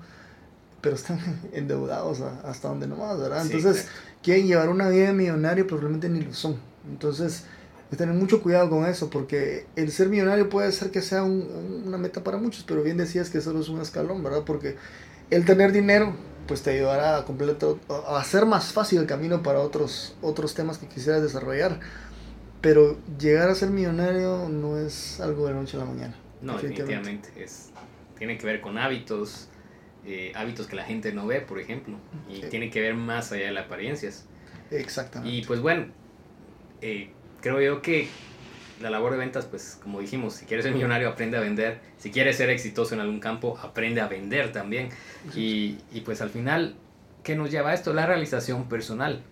pero 0.81 0.95
están 0.95 1.17
endeudados 1.53 2.21
hasta 2.21 2.67
donde 2.67 2.85
no 2.85 2.97
más, 2.97 3.19
¿verdad? 3.19 3.41
Entonces, 3.43 3.87
quieren 4.23 4.47
llevar 4.47 4.69
una 4.69 4.89
vida 4.89 5.07
de 5.07 5.13
millonario, 5.13 5.65
pero 5.67 5.79
realmente 5.81 6.09
ni 6.09 6.21
lo 6.21 6.33
son. 6.33 6.57
Entonces, 6.89 7.45
hay 7.77 7.91
que 7.91 7.97
tener 7.97 8.15
mucho 8.15 8.41
cuidado 8.41 8.69
con 8.69 8.85
eso, 8.85 9.09
porque 9.09 9.65
el 9.75 9.91
ser 9.91 10.09
millonario 10.09 10.49
puede 10.49 10.71
ser 10.71 10.91
que 10.91 11.01
sea 11.01 11.23
una 11.23 11.97
meta 11.97 12.23
para 12.23 12.37
muchos, 12.37 12.63
pero 12.63 12.83
bien 12.83 12.97
decías 12.97 13.29
que 13.29 13.41
solo 13.41 13.59
es 13.59 13.69
un 13.69 13.81
escalón, 13.81 14.23
¿verdad? 14.23 14.43
Porque 14.45 14.75
el 15.29 15.45
tener 15.45 15.71
dinero, 15.71 16.15
pues 16.47 16.63
te 16.63 16.71
ayudará 16.71 17.17
a, 17.17 17.25
completo, 17.25 17.79
a 17.89 18.19
hacer 18.19 18.45
más 18.45 18.73
fácil 18.73 18.99
el 18.99 19.05
camino 19.05 19.43
para 19.43 19.59
otros, 19.59 20.15
otros 20.21 20.53
temas 20.53 20.77
que 20.77 20.87
quisieras 20.87 21.21
desarrollar 21.21 21.79
pero 22.61 22.97
llegar 23.19 23.49
a 23.49 23.55
ser 23.55 23.69
millonario 23.69 24.49
no 24.49 24.77
es 24.77 25.19
algo 25.19 25.47
de 25.47 25.53
la 25.53 25.59
noche 25.59 25.77
a 25.77 25.81
la 25.81 25.85
mañana. 25.85 26.15
No, 26.41 26.53
definitivamente. 26.53 27.29
Es, 27.35 27.69
tiene 28.17 28.37
que 28.37 28.45
ver 28.45 28.61
con 28.61 28.77
hábitos, 28.77 29.49
eh, 30.05 30.31
hábitos 30.35 30.67
que 30.67 30.75
la 30.75 30.83
gente 30.83 31.11
no 31.13 31.25
ve, 31.25 31.41
por 31.41 31.59
ejemplo, 31.59 31.97
y 32.29 32.41
tiene 32.41 32.69
que 32.69 32.81
ver 32.81 32.95
más 32.95 33.31
allá 33.31 33.45
de 33.45 33.51
las 33.51 33.65
apariencias. 33.65 34.25
Exactamente. 34.71 35.35
Y 35.35 35.43
pues 35.43 35.61
bueno, 35.61 35.87
eh, 36.81 37.09
creo 37.41 37.61
yo 37.61 37.81
que 37.81 38.07
la 38.81 38.89
labor 38.89 39.11
de 39.11 39.17
ventas, 39.17 39.45
pues 39.45 39.79
como 39.81 39.99
dijimos, 39.99 40.35
si 40.35 40.45
quieres 40.45 40.65
ser 40.65 40.73
millonario, 40.73 41.09
aprende 41.09 41.37
a 41.37 41.41
vender. 41.41 41.79
Si 41.97 42.11
quieres 42.11 42.37
ser 42.37 42.49
exitoso 42.49 42.93
en 42.93 43.01
algún 43.01 43.19
campo, 43.19 43.57
aprende 43.61 44.01
a 44.01 44.07
vender 44.07 44.51
también. 44.51 44.89
Y, 45.35 45.77
y 45.91 46.01
pues 46.01 46.21
al 46.21 46.29
final, 46.29 46.75
¿qué 47.23 47.35
nos 47.35 47.49
lleva 47.49 47.71
a 47.71 47.73
esto? 47.73 47.93
La 47.93 48.05
realización 48.05 48.69
personal. 48.69 49.23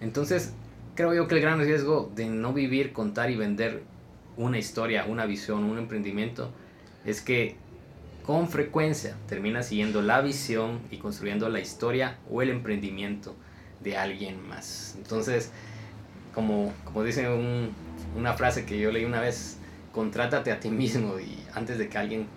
Entonces, 0.00 0.54
creo 0.94 1.14
yo 1.14 1.28
que 1.28 1.36
el 1.36 1.40
gran 1.40 1.60
riesgo 1.60 2.10
de 2.14 2.26
no 2.26 2.52
vivir, 2.52 2.92
contar 2.92 3.30
y 3.30 3.36
vender 3.36 3.82
una 4.36 4.58
historia, 4.58 5.04
una 5.06 5.26
visión, 5.26 5.64
un 5.64 5.78
emprendimiento, 5.78 6.50
es 7.04 7.20
que 7.20 7.56
con 8.30 8.48
frecuencia 8.48 9.16
termina 9.28 9.64
siguiendo 9.64 10.02
la 10.02 10.20
visión 10.20 10.78
y 10.92 10.98
construyendo 10.98 11.48
la 11.48 11.58
historia 11.58 12.16
o 12.30 12.42
el 12.42 12.50
emprendimiento 12.50 13.34
de 13.80 13.96
alguien 13.96 14.46
más. 14.46 14.94
Entonces, 14.96 15.50
como, 16.32 16.72
como 16.84 17.02
dice 17.02 17.26
una 18.16 18.34
frase 18.34 18.64
que 18.66 18.78
yo 18.78 18.92
leí 18.92 19.04
una 19.04 19.20
vez, 19.20 19.56
contrátate 19.90 20.52
a 20.52 20.60
ti 20.60 20.70
mismo 20.70 21.18
y 21.18 21.44
antes 21.54 21.76
de 21.76 21.88
que 21.88 21.98
alguien 21.98 22.28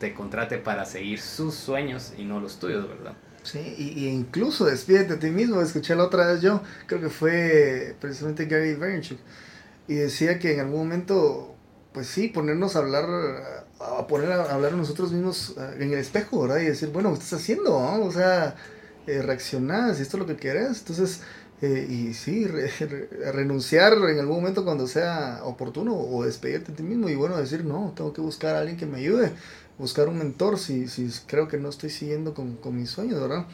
te 0.00 0.14
contrate 0.14 0.56
para 0.56 0.86
seguir 0.86 1.20
sus 1.20 1.54
sueños 1.54 2.14
y 2.16 2.24
no 2.24 2.40
los 2.40 2.58
tuyos, 2.58 2.88
¿verdad? 2.88 3.12
Sí, 3.42 3.74
y, 3.76 4.06
incluso 4.06 4.64
despídete 4.64 5.12
a 5.12 5.18
ti 5.18 5.28
mismo. 5.28 5.60
Escuché 5.60 5.94
la 5.96 6.04
otra 6.04 6.28
vez 6.28 6.40
yo, 6.40 6.62
creo 6.86 7.02
que 7.02 7.10
fue 7.10 7.94
precisamente 8.00 8.46
Gary 8.46 8.74
Vaynerchuk, 8.74 9.18
y 9.86 9.96
decía 9.96 10.38
que 10.38 10.54
en 10.54 10.60
algún 10.60 10.78
momento, 10.78 11.54
pues 11.92 12.06
sí, 12.06 12.28
ponernos 12.28 12.74
a 12.74 12.78
hablar, 12.78 13.65
a 13.80 14.06
poner 14.06 14.32
a 14.32 14.54
hablar 14.54 14.72
nosotros 14.72 15.12
mismos 15.12 15.54
eh, 15.58 15.76
en 15.80 15.92
el 15.92 15.98
espejo, 15.98 16.42
¿verdad? 16.42 16.58
Y 16.58 16.66
decir, 16.66 16.88
bueno, 16.90 17.10
¿qué 17.10 17.20
estás 17.20 17.40
haciendo? 17.40 17.76
O 17.76 18.12
sea, 18.12 18.56
eh, 19.06 19.22
reaccionar, 19.22 19.94
si 19.94 20.02
esto 20.02 20.16
es 20.16 20.20
lo 20.20 20.26
que 20.26 20.36
quieres. 20.36 20.78
Entonces, 20.78 21.20
eh, 21.62 21.86
y 21.88 22.14
sí, 22.14 22.46
renunciar 22.46 23.94
en 23.94 24.18
algún 24.18 24.36
momento 24.36 24.64
cuando 24.64 24.86
sea 24.86 25.40
oportuno 25.44 25.94
o 25.94 26.24
despedirte 26.24 26.72
de 26.72 26.78
ti 26.78 26.82
mismo 26.82 27.08
y 27.08 27.14
bueno, 27.14 27.36
decir, 27.36 27.64
no, 27.64 27.92
tengo 27.96 28.12
que 28.12 28.20
buscar 28.20 28.56
a 28.56 28.60
alguien 28.60 28.76
que 28.76 28.86
me 28.86 28.98
ayude 28.98 29.32
buscar 29.78 30.08
un 30.08 30.18
mentor 30.18 30.58
si, 30.58 30.88
si 30.88 31.10
creo 31.26 31.48
que 31.48 31.58
no 31.58 31.68
estoy 31.68 31.90
siguiendo 31.90 32.34
con, 32.34 32.56
con 32.56 32.76
mis 32.76 32.90
sueños, 32.90 33.20
¿verdad? 33.20 33.46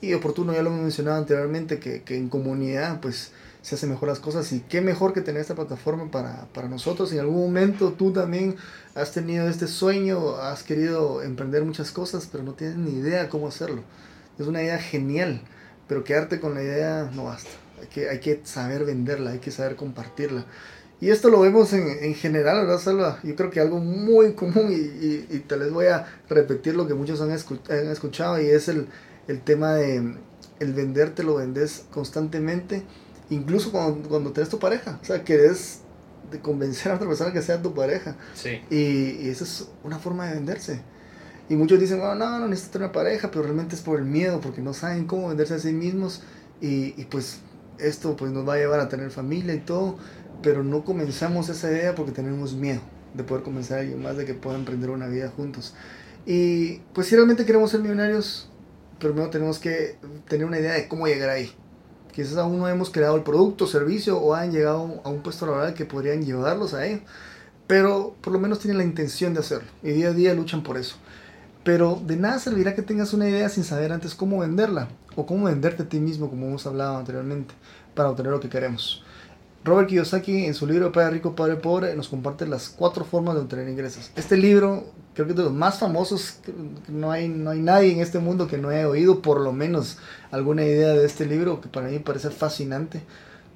Y 0.00 0.14
oportuno, 0.14 0.52
ya 0.52 0.62
lo 0.62 0.70
he 0.70 0.80
mencionado 0.80 1.18
anteriormente, 1.18 1.78
que, 1.78 2.02
que, 2.02 2.16
en 2.16 2.28
comunidad 2.28 3.00
pues 3.00 3.32
se 3.62 3.74
hacen 3.74 3.90
mejor 3.90 4.08
las 4.08 4.20
cosas 4.20 4.52
y 4.52 4.60
qué 4.60 4.80
mejor 4.80 5.12
que 5.12 5.20
tener 5.20 5.40
esta 5.40 5.54
plataforma 5.54 6.10
para, 6.10 6.46
para 6.54 6.68
nosotros. 6.68 7.12
En 7.12 7.20
algún 7.20 7.42
momento 7.42 7.92
tú 7.92 8.12
también 8.12 8.56
has 8.94 9.12
tenido 9.12 9.48
este 9.48 9.66
sueño, 9.66 10.36
has 10.36 10.62
querido 10.62 11.22
emprender 11.22 11.64
muchas 11.64 11.92
cosas, 11.92 12.28
pero 12.30 12.44
no 12.44 12.54
tienes 12.54 12.76
ni 12.76 12.92
idea 12.92 13.28
cómo 13.28 13.48
hacerlo. 13.48 13.82
Es 14.38 14.46
una 14.46 14.62
idea 14.62 14.78
genial, 14.78 15.42
pero 15.88 16.04
quedarte 16.04 16.40
con 16.40 16.54
la 16.54 16.62
idea 16.62 17.10
no 17.14 17.24
basta. 17.24 17.50
Hay 17.80 17.86
que, 17.88 18.08
hay 18.08 18.20
que 18.20 18.40
saber 18.44 18.84
venderla, 18.84 19.32
hay 19.32 19.38
que 19.38 19.50
saber 19.50 19.76
compartirla. 19.76 20.46
Y 21.00 21.08
esto 21.08 21.30
lo 21.30 21.40
vemos 21.40 21.72
en, 21.72 21.88
en 21.88 22.14
general, 22.14 22.66
¿verdad, 22.66 22.78
Salva? 22.78 23.20
Yo 23.22 23.34
creo 23.34 23.50
que 23.50 23.60
algo 23.60 23.78
muy 23.80 24.34
común, 24.34 24.70
y, 24.70 25.34
y, 25.34 25.38
te 25.40 25.56
les 25.56 25.72
voy 25.72 25.86
a 25.86 26.06
repetir 26.28 26.76
lo 26.76 26.86
que 26.86 26.92
muchos 26.92 27.22
han, 27.22 27.30
han 27.30 27.90
escuchado, 27.90 28.40
y 28.40 28.46
es 28.46 28.68
el, 28.68 28.86
el, 29.26 29.40
tema 29.40 29.74
de 29.74 30.14
el 30.58 30.74
vender, 30.74 31.14
te 31.14 31.22
lo 31.22 31.36
vendes 31.36 31.86
constantemente, 31.90 32.82
incluso 33.30 33.72
cuando, 33.72 34.08
cuando 34.08 34.32
tenés 34.32 34.48
tu 34.48 34.58
pareja. 34.58 34.98
O 35.02 35.04
sea, 35.04 35.24
querés 35.24 35.80
de 36.30 36.40
convencer 36.40 36.92
a 36.92 36.96
otra 36.96 37.08
persona 37.08 37.32
que 37.32 37.42
sea 37.42 37.60
tu 37.60 37.74
pareja. 37.74 38.16
Sí. 38.34 38.60
Y, 38.70 39.26
y 39.26 39.28
esa 39.28 39.44
es 39.44 39.68
una 39.82 39.98
forma 39.98 40.26
de 40.26 40.34
venderse. 40.34 40.82
Y 41.48 41.56
muchos 41.56 41.80
dicen, 41.80 41.98
no, 41.98 42.14
no 42.14 42.46
necesito 42.46 42.74
tener 42.74 42.86
una 42.86 42.92
pareja, 42.92 43.30
pero 43.30 43.42
realmente 43.42 43.74
es 43.74 43.82
por 43.82 43.98
el 43.98 44.04
miedo, 44.04 44.40
porque 44.40 44.60
no 44.60 44.72
saben 44.72 45.06
cómo 45.06 45.28
venderse 45.28 45.54
a 45.54 45.58
sí 45.58 45.72
mismos. 45.72 46.22
Y, 46.60 46.94
y 47.00 47.06
pues 47.10 47.40
esto 47.78 48.14
pues 48.14 48.30
nos 48.30 48.46
va 48.46 48.54
a 48.54 48.56
llevar 48.58 48.78
a 48.78 48.88
tener 48.90 49.10
familia 49.10 49.54
y 49.54 49.60
todo 49.60 49.96
pero 50.42 50.64
no 50.64 50.84
comenzamos 50.84 51.48
esa 51.48 51.70
idea 51.70 51.94
porque 51.94 52.12
tenemos 52.12 52.54
miedo 52.54 52.80
de 53.14 53.24
poder 53.24 53.42
comenzar 53.42 53.78
a 53.78 53.80
alguien 53.80 54.02
más, 54.02 54.16
de 54.16 54.24
que 54.24 54.34
puedan 54.34 54.60
emprender 54.60 54.90
una 54.90 55.08
vida 55.08 55.28
juntos. 55.28 55.74
Y 56.26 56.76
pues 56.94 57.08
si 57.08 57.16
realmente 57.16 57.44
queremos 57.44 57.70
ser 57.70 57.80
millonarios, 57.80 58.48
primero 58.98 59.30
tenemos 59.30 59.58
que 59.58 59.96
tener 60.28 60.46
una 60.46 60.58
idea 60.58 60.74
de 60.74 60.88
cómo 60.88 61.06
llegar 61.06 61.30
ahí. 61.30 61.52
Quizás 62.12 62.36
aún 62.36 62.58
no 62.58 62.68
hemos 62.68 62.90
creado 62.90 63.16
el 63.16 63.22
producto, 63.22 63.66
servicio 63.66 64.18
o 64.18 64.34
han 64.34 64.52
llegado 64.52 65.00
a 65.04 65.08
un 65.08 65.22
puesto 65.22 65.46
laboral 65.46 65.74
que 65.74 65.84
podrían 65.84 66.24
llevarlos 66.24 66.74
a 66.74 66.86
ello. 66.86 67.00
Pero 67.66 68.16
por 68.20 68.32
lo 68.32 68.40
menos 68.40 68.58
tienen 68.58 68.78
la 68.78 68.84
intención 68.84 69.32
de 69.32 69.40
hacerlo 69.40 69.68
y 69.82 69.92
día 69.92 70.08
a 70.08 70.12
día 70.12 70.34
luchan 70.34 70.62
por 70.62 70.76
eso. 70.76 70.96
Pero 71.62 72.00
de 72.04 72.16
nada 72.16 72.38
servirá 72.38 72.74
que 72.74 72.82
tengas 72.82 73.12
una 73.12 73.28
idea 73.28 73.48
sin 73.48 73.64
saber 73.64 73.92
antes 73.92 74.14
cómo 74.14 74.38
venderla 74.38 74.88
o 75.14 75.26
cómo 75.26 75.46
venderte 75.46 75.82
a 75.82 75.88
ti 75.88 76.00
mismo, 76.00 76.30
como 76.30 76.46
hemos 76.46 76.66
hablado 76.66 76.96
anteriormente, 76.96 77.54
para 77.94 78.10
obtener 78.10 78.32
lo 78.32 78.40
que 78.40 78.48
queremos. 78.48 79.04
Robert 79.62 79.88
Kiyosaki 79.88 80.46
en 80.46 80.54
su 80.54 80.66
libro 80.66 80.90
Padre 80.90 81.10
Rico, 81.10 81.34
Padre 81.34 81.56
Pobre 81.56 81.94
nos 81.94 82.08
comparte 82.08 82.46
las 82.46 82.70
cuatro 82.70 83.04
formas 83.04 83.34
de 83.34 83.42
obtener 83.42 83.68
ingresos. 83.68 84.10
Este 84.16 84.36
libro 84.36 84.84
creo 85.14 85.26
que 85.26 85.32
es 85.32 85.36
de 85.36 85.44
los 85.44 85.52
más 85.52 85.78
famosos, 85.78 86.38
no 86.88 87.10
hay, 87.10 87.28
no 87.28 87.50
hay 87.50 87.60
nadie 87.60 87.92
en 87.92 88.00
este 88.00 88.18
mundo 88.20 88.46
que 88.46 88.56
no 88.56 88.70
haya 88.70 88.88
oído 88.88 89.20
por 89.20 89.40
lo 89.40 89.52
menos 89.52 89.98
alguna 90.30 90.64
idea 90.64 90.94
de 90.94 91.04
este 91.04 91.26
libro, 91.26 91.60
que 91.60 91.68
para 91.68 91.88
mí 91.88 91.98
parece 91.98 92.30
fascinante. 92.30 93.02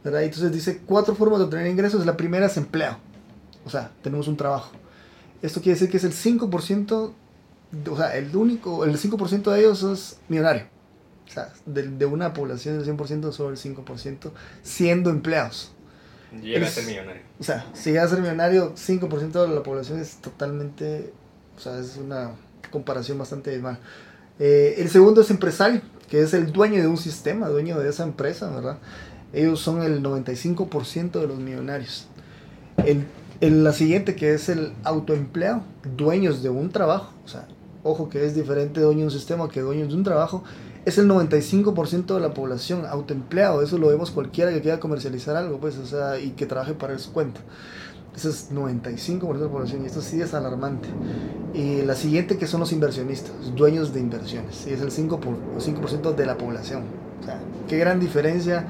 ¿verdad? 0.04 0.22
Entonces 0.22 0.52
dice 0.52 0.82
cuatro 0.86 1.14
formas 1.14 1.38
de 1.38 1.46
obtener 1.46 1.66
ingresos. 1.66 2.04
La 2.04 2.16
primera 2.16 2.46
es 2.46 2.56
empleo, 2.58 2.98
o 3.64 3.70
sea, 3.70 3.90
tenemos 4.02 4.28
un 4.28 4.36
trabajo. 4.36 4.72
Esto 5.40 5.60
quiere 5.60 5.78
decir 5.78 5.90
que 5.90 5.96
es 5.96 6.04
el 6.04 6.12
5%, 6.12 7.12
o 7.90 7.96
sea, 7.96 8.16
el 8.16 8.36
único, 8.36 8.84
el 8.84 8.98
5% 8.98 9.50
de 9.50 9.60
ellos 9.60 9.82
es 9.82 10.18
millonario. 10.28 10.64
O 11.26 11.30
sea, 11.30 11.50
de, 11.64 11.88
de 11.88 12.04
una 12.04 12.34
población 12.34 12.78
del 12.78 12.96
100%, 12.96 13.32
solo 13.32 13.50
el 13.50 13.56
5% 13.56 14.30
siendo 14.62 15.08
empleados. 15.08 15.73
Llega 16.42 16.66
a 16.66 16.70
ser 16.70 16.84
millonario. 16.84 17.22
O 17.38 17.44
sea, 17.44 17.66
si 17.72 17.90
llega 17.90 18.04
a 18.04 18.08
ser 18.08 18.20
millonario, 18.20 18.74
5% 18.74 19.46
de 19.46 19.54
la 19.54 19.62
población 19.62 20.00
es 20.00 20.16
totalmente. 20.16 21.12
O 21.56 21.60
sea, 21.60 21.78
es 21.78 21.96
una 21.96 22.32
comparación 22.70 23.18
bastante 23.18 23.56
mal. 23.58 23.78
Eh, 24.38 24.76
el 24.78 24.90
segundo 24.90 25.20
es 25.20 25.30
empresario, 25.30 25.80
que 26.08 26.22
es 26.22 26.34
el 26.34 26.52
dueño 26.52 26.80
de 26.80 26.88
un 26.88 26.96
sistema, 26.96 27.48
dueño 27.48 27.78
de 27.78 27.88
esa 27.88 28.02
empresa, 28.02 28.50
¿verdad? 28.50 28.78
Ellos 29.32 29.60
son 29.60 29.82
el 29.82 30.02
95% 30.02 31.12
de 31.12 31.26
los 31.26 31.38
millonarios. 31.38 32.06
El, 32.84 33.06
el, 33.40 33.64
la 33.64 33.72
siguiente, 33.72 34.16
que 34.16 34.34
es 34.34 34.48
el 34.48 34.72
autoempleado, 34.84 35.62
dueños 35.96 36.42
de 36.42 36.50
un 36.50 36.70
trabajo. 36.70 37.12
O 37.24 37.28
sea, 37.28 37.46
ojo 37.82 38.08
que 38.08 38.24
es 38.24 38.34
diferente 38.34 38.80
dueño 38.80 39.00
de 39.00 39.04
un 39.06 39.10
sistema 39.10 39.48
que 39.48 39.60
dueño 39.60 39.86
de 39.86 39.94
un 39.94 40.04
trabajo 40.04 40.42
es 40.84 40.98
el 40.98 41.08
95% 41.08 42.14
de 42.14 42.20
la 42.20 42.34
población 42.34 42.84
autoempleado. 42.86 43.62
Eso 43.62 43.78
lo 43.78 43.88
vemos 43.88 44.10
cualquiera 44.10 44.52
que 44.52 44.60
quiera 44.60 44.80
comercializar 44.80 45.36
algo, 45.36 45.58
pues, 45.58 45.78
o 45.78 45.86
sea, 45.86 46.18
y 46.18 46.30
que 46.30 46.46
trabaje 46.46 46.74
para 46.74 46.98
su 46.98 47.12
cuenta. 47.12 47.40
Ese 48.14 48.28
es 48.28 48.52
95% 48.52 49.32
de 49.34 49.40
la 49.40 49.50
población 49.50 49.82
y 49.82 49.86
esto 49.86 50.00
sí 50.00 50.20
es 50.20 50.34
alarmante. 50.34 50.88
Y 51.52 51.82
la 51.82 51.94
siguiente 51.96 52.38
que 52.38 52.46
son 52.46 52.60
los 52.60 52.70
inversionistas, 52.72 53.32
dueños 53.56 53.92
de 53.92 54.00
inversiones, 54.00 54.66
y 54.68 54.72
es 54.72 54.80
el 54.80 54.90
5%, 54.90 55.18
por, 55.18 55.36
5 55.58 56.12
de 56.12 56.26
la 56.26 56.38
población. 56.38 56.82
O 57.20 57.24
sea, 57.24 57.40
qué 57.66 57.78
gran 57.78 57.98
diferencia 57.98 58.68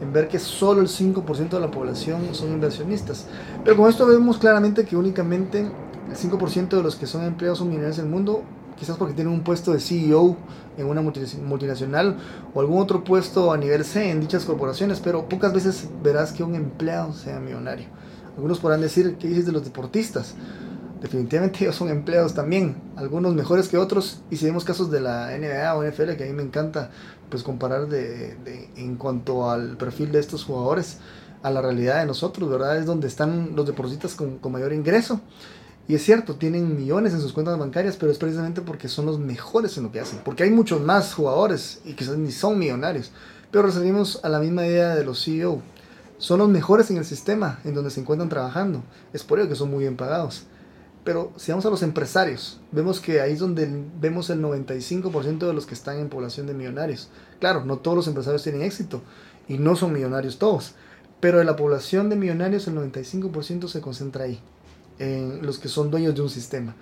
en 0.00 0.12
ver 0.12 0.28
que 0.28 0.38
solo 0.38 0.80
el 0.80 0.88
5% 0.88 1.48
de 1.48 1.60
la 1.60 1.70
población 1.70 2.22
son 2.32 2.52
inversionistas. 2.52 3.26
Pero 3.64 3.76
con 3.76 3.90
esto 3.90 4.06
vemos 4.06 4.38
claramente 4.38 4.84
que 4.84 4.96
únicamente 4.96 5.60
el 5.60 6.16
5% 6.16 6.68
de 6.68 6.82
los 6.82 6.96
que 6.96 7.06
son 7.06 7.24
empleados 7.24 7.58
son 7.58 7.68
millonarios 7.68 7.98
en 7.98 8.06
el 8.06 8.10
mundo 8.10 8.42
quizás 8.76 8.96
porque 8.96 9.14
tienen 9.14 9.32
un 9.32 9.42
puesto 9.42 9.72
de 9.72 9.80
CEO 9.80 10.36
en 10.76 10.86
una 10.86 11.02
multinacional 11.02 12.16
o 12.54 12.60
algún 12.60 12.80
otro 12.80 13.02
puesto 13.04 13.52
a 13.52 13.56
nivel 13.56 13.84
C 13.84 14.10
en 14.10 14.20
dichas 14.20 14.44
corporaciones, 14.44 15.00
pero 15.00 15.28
pocas 15.28 15.52
veces 15.52 15.88
verás 16.02 16.32
que 16.32 16.42
un 16.42 16.54
empleado 16.54 17.12
sea 17.12 17.40
millonario. 17.40 17.86
Algunos 18.36 18.58
podrán 18.58 18.82
decir, 18.82 19.16
¿qué 19.18 19.28
dices 19.28 19.46
de 19.46 19.52
los 19.52 19.64
deportistas? 19.64 20.34
Definitivamente 21.00 21.58
ellos 21.62 21.76
son 21.76 21.88
empleados 21.88 22.34
también, 22.34 22.76
algunos 22.96 23.34
mejores 23.34 23.68
que 23.68 23.78
otros, 23.78 24.22
y 24.30 24.36
si 24.36 24.46
vemos 24.46 24.64
casos 24.64 24.90
de 24.90 25.00
la 25.00 25.36
NBA 25.36 25.74
o 25.74 25.84
NFL, 25.84 26.12
que 26.16 26.24
a 26.24 26.26
mí 26.26 26.32
me 26.32 26.42
encanta 26.42 26.90
pues 27.30 27.42
comparar 27.42 27.86
de, 27.86 28.34
de, 28.36 28.70
en 28.76 28.96
cuanto 28.96 29.50
al 29.50 29.76
perfil 29.76 30.12
de 30.12 30.20
estos 30.20 30.44
jugadores 30.44 30.98
a 31.42 31.50
la 31.50 31.60
realidad 31.60 32.00
de 32.00 32.06
nosotros, 32.06 32.50
¿verdad? 32.50 32.78
Es 32.78 32.86
donde 32.86 33.08
están 33.08 33.54
los 33.54 33.66
deportistas 33.66 34.14
con, 34.14 34.38
con 34.38 34.52
mayor 34.52 34.72
ingreso. 34.72 35.20
Y 35.88 35.94
es 35.94 36.02
cierto, 36.02 36.34
tienen 36.34 36.76
millones 36.76 37.12
en 37.12 37.20
sus 37.20 37.32
cuentas 37.32 37.58
bancarias, 37.58 37.96
pero 37.96 38.10
es 38.10 38.18
precisamente 38.18 38.60
porque 38.60 38.88
son 38.88 39.06
los 39.06 39.18
mejores 39.18 39.76
en 39.76 39.84
lo 39.84 39.92
que 39.92 40.00
hacen. 40.00 40.20
Porque 40.24 40.42
hay 40.42 40.50
muchos 40.50 40.80
más 40.80 41.14
jugadores 41.14 41.80
y 41.84 41.94
quizás 41.94 42.16
ni 42.16 42.32
son 42.32 42.58
millonarios. 42.58 43.12
Pero 43.50 43.64
recibimos 43.64 44.20
a 44.24 44.28
la 44.28 44.40
misma 44.40 44.66
idea 44.66 44.96
de 44.96 45.04
los 45.04 45.24
CEO. 45.24 45.62
Son 46.18 46.38
los 46.38 46.48
mejores 46.48 46.90
en 46.90 46.96
el 46.96 47.04
sistema 47.04 47.60
en 47.64 47.74
donde 47.74 47.90
se 47.90 48.00
encuentran 48.00 48.28
trabajando. 48.28 48.82
Es 49.12 49.22
por 49.22 49.38
ello 49.38 49.48
que 49.48 49.54
son 49.54 49.70
muy 49.70 49.80
bien 49.80 49.96
pagados. 49.96 50.44
Pero 51.04 51.32
si 51.36 51.52
vamos 51.52 51.64
a 51.66 51.70
los 51.70 51.84
empresarios, 51.84 52.58
vemos 52.72 52.98
que 52.98 53.20
ahí 53.20 53.34
es 53.34 53.38
donde 53.38 53.70
vemos 54.00 54.28
el 54.28 54.42
95% 54.42 55.46
de 55.46 55.52
los 55.52 55.64
que 55.64 55.74
están 55.74 55.98
en 55.98 56.08
población 56.08 56.48
de 56.48 56.54
millonarios. 56.54 57.10
Claro, 57.38 57.64
no 57.64 57.78
todos 57.78 57.96
los 57.96 58.08
empresarios 58.08 58.42
tienen 58.42 58.62
éxito 58.62 59.02
y 59.46 59.58
no 59.58 59.76
son 59.76 59.92
millonarios 59.92 60.38
todos 60.38 60.74
Pero 61.20 61.38
de 61.38 61.44
la 61.44 61.54
población 61.54 62.10
de 62.10 62.16
millonarios, 62.16 62.66
el 62.66 62.74
95% 62.74 63.68
se 63.68 63.80
concentra 63.80 64.24
ahí, 64.24 64.40
en 64.98 65.44
los 65.44 65.58
que 65.58 65.68
son 65.68 65.90
dueños 65.90 66.14
de 66.14 66.22
un 66.22 66.30
sistema. 66.30 66.74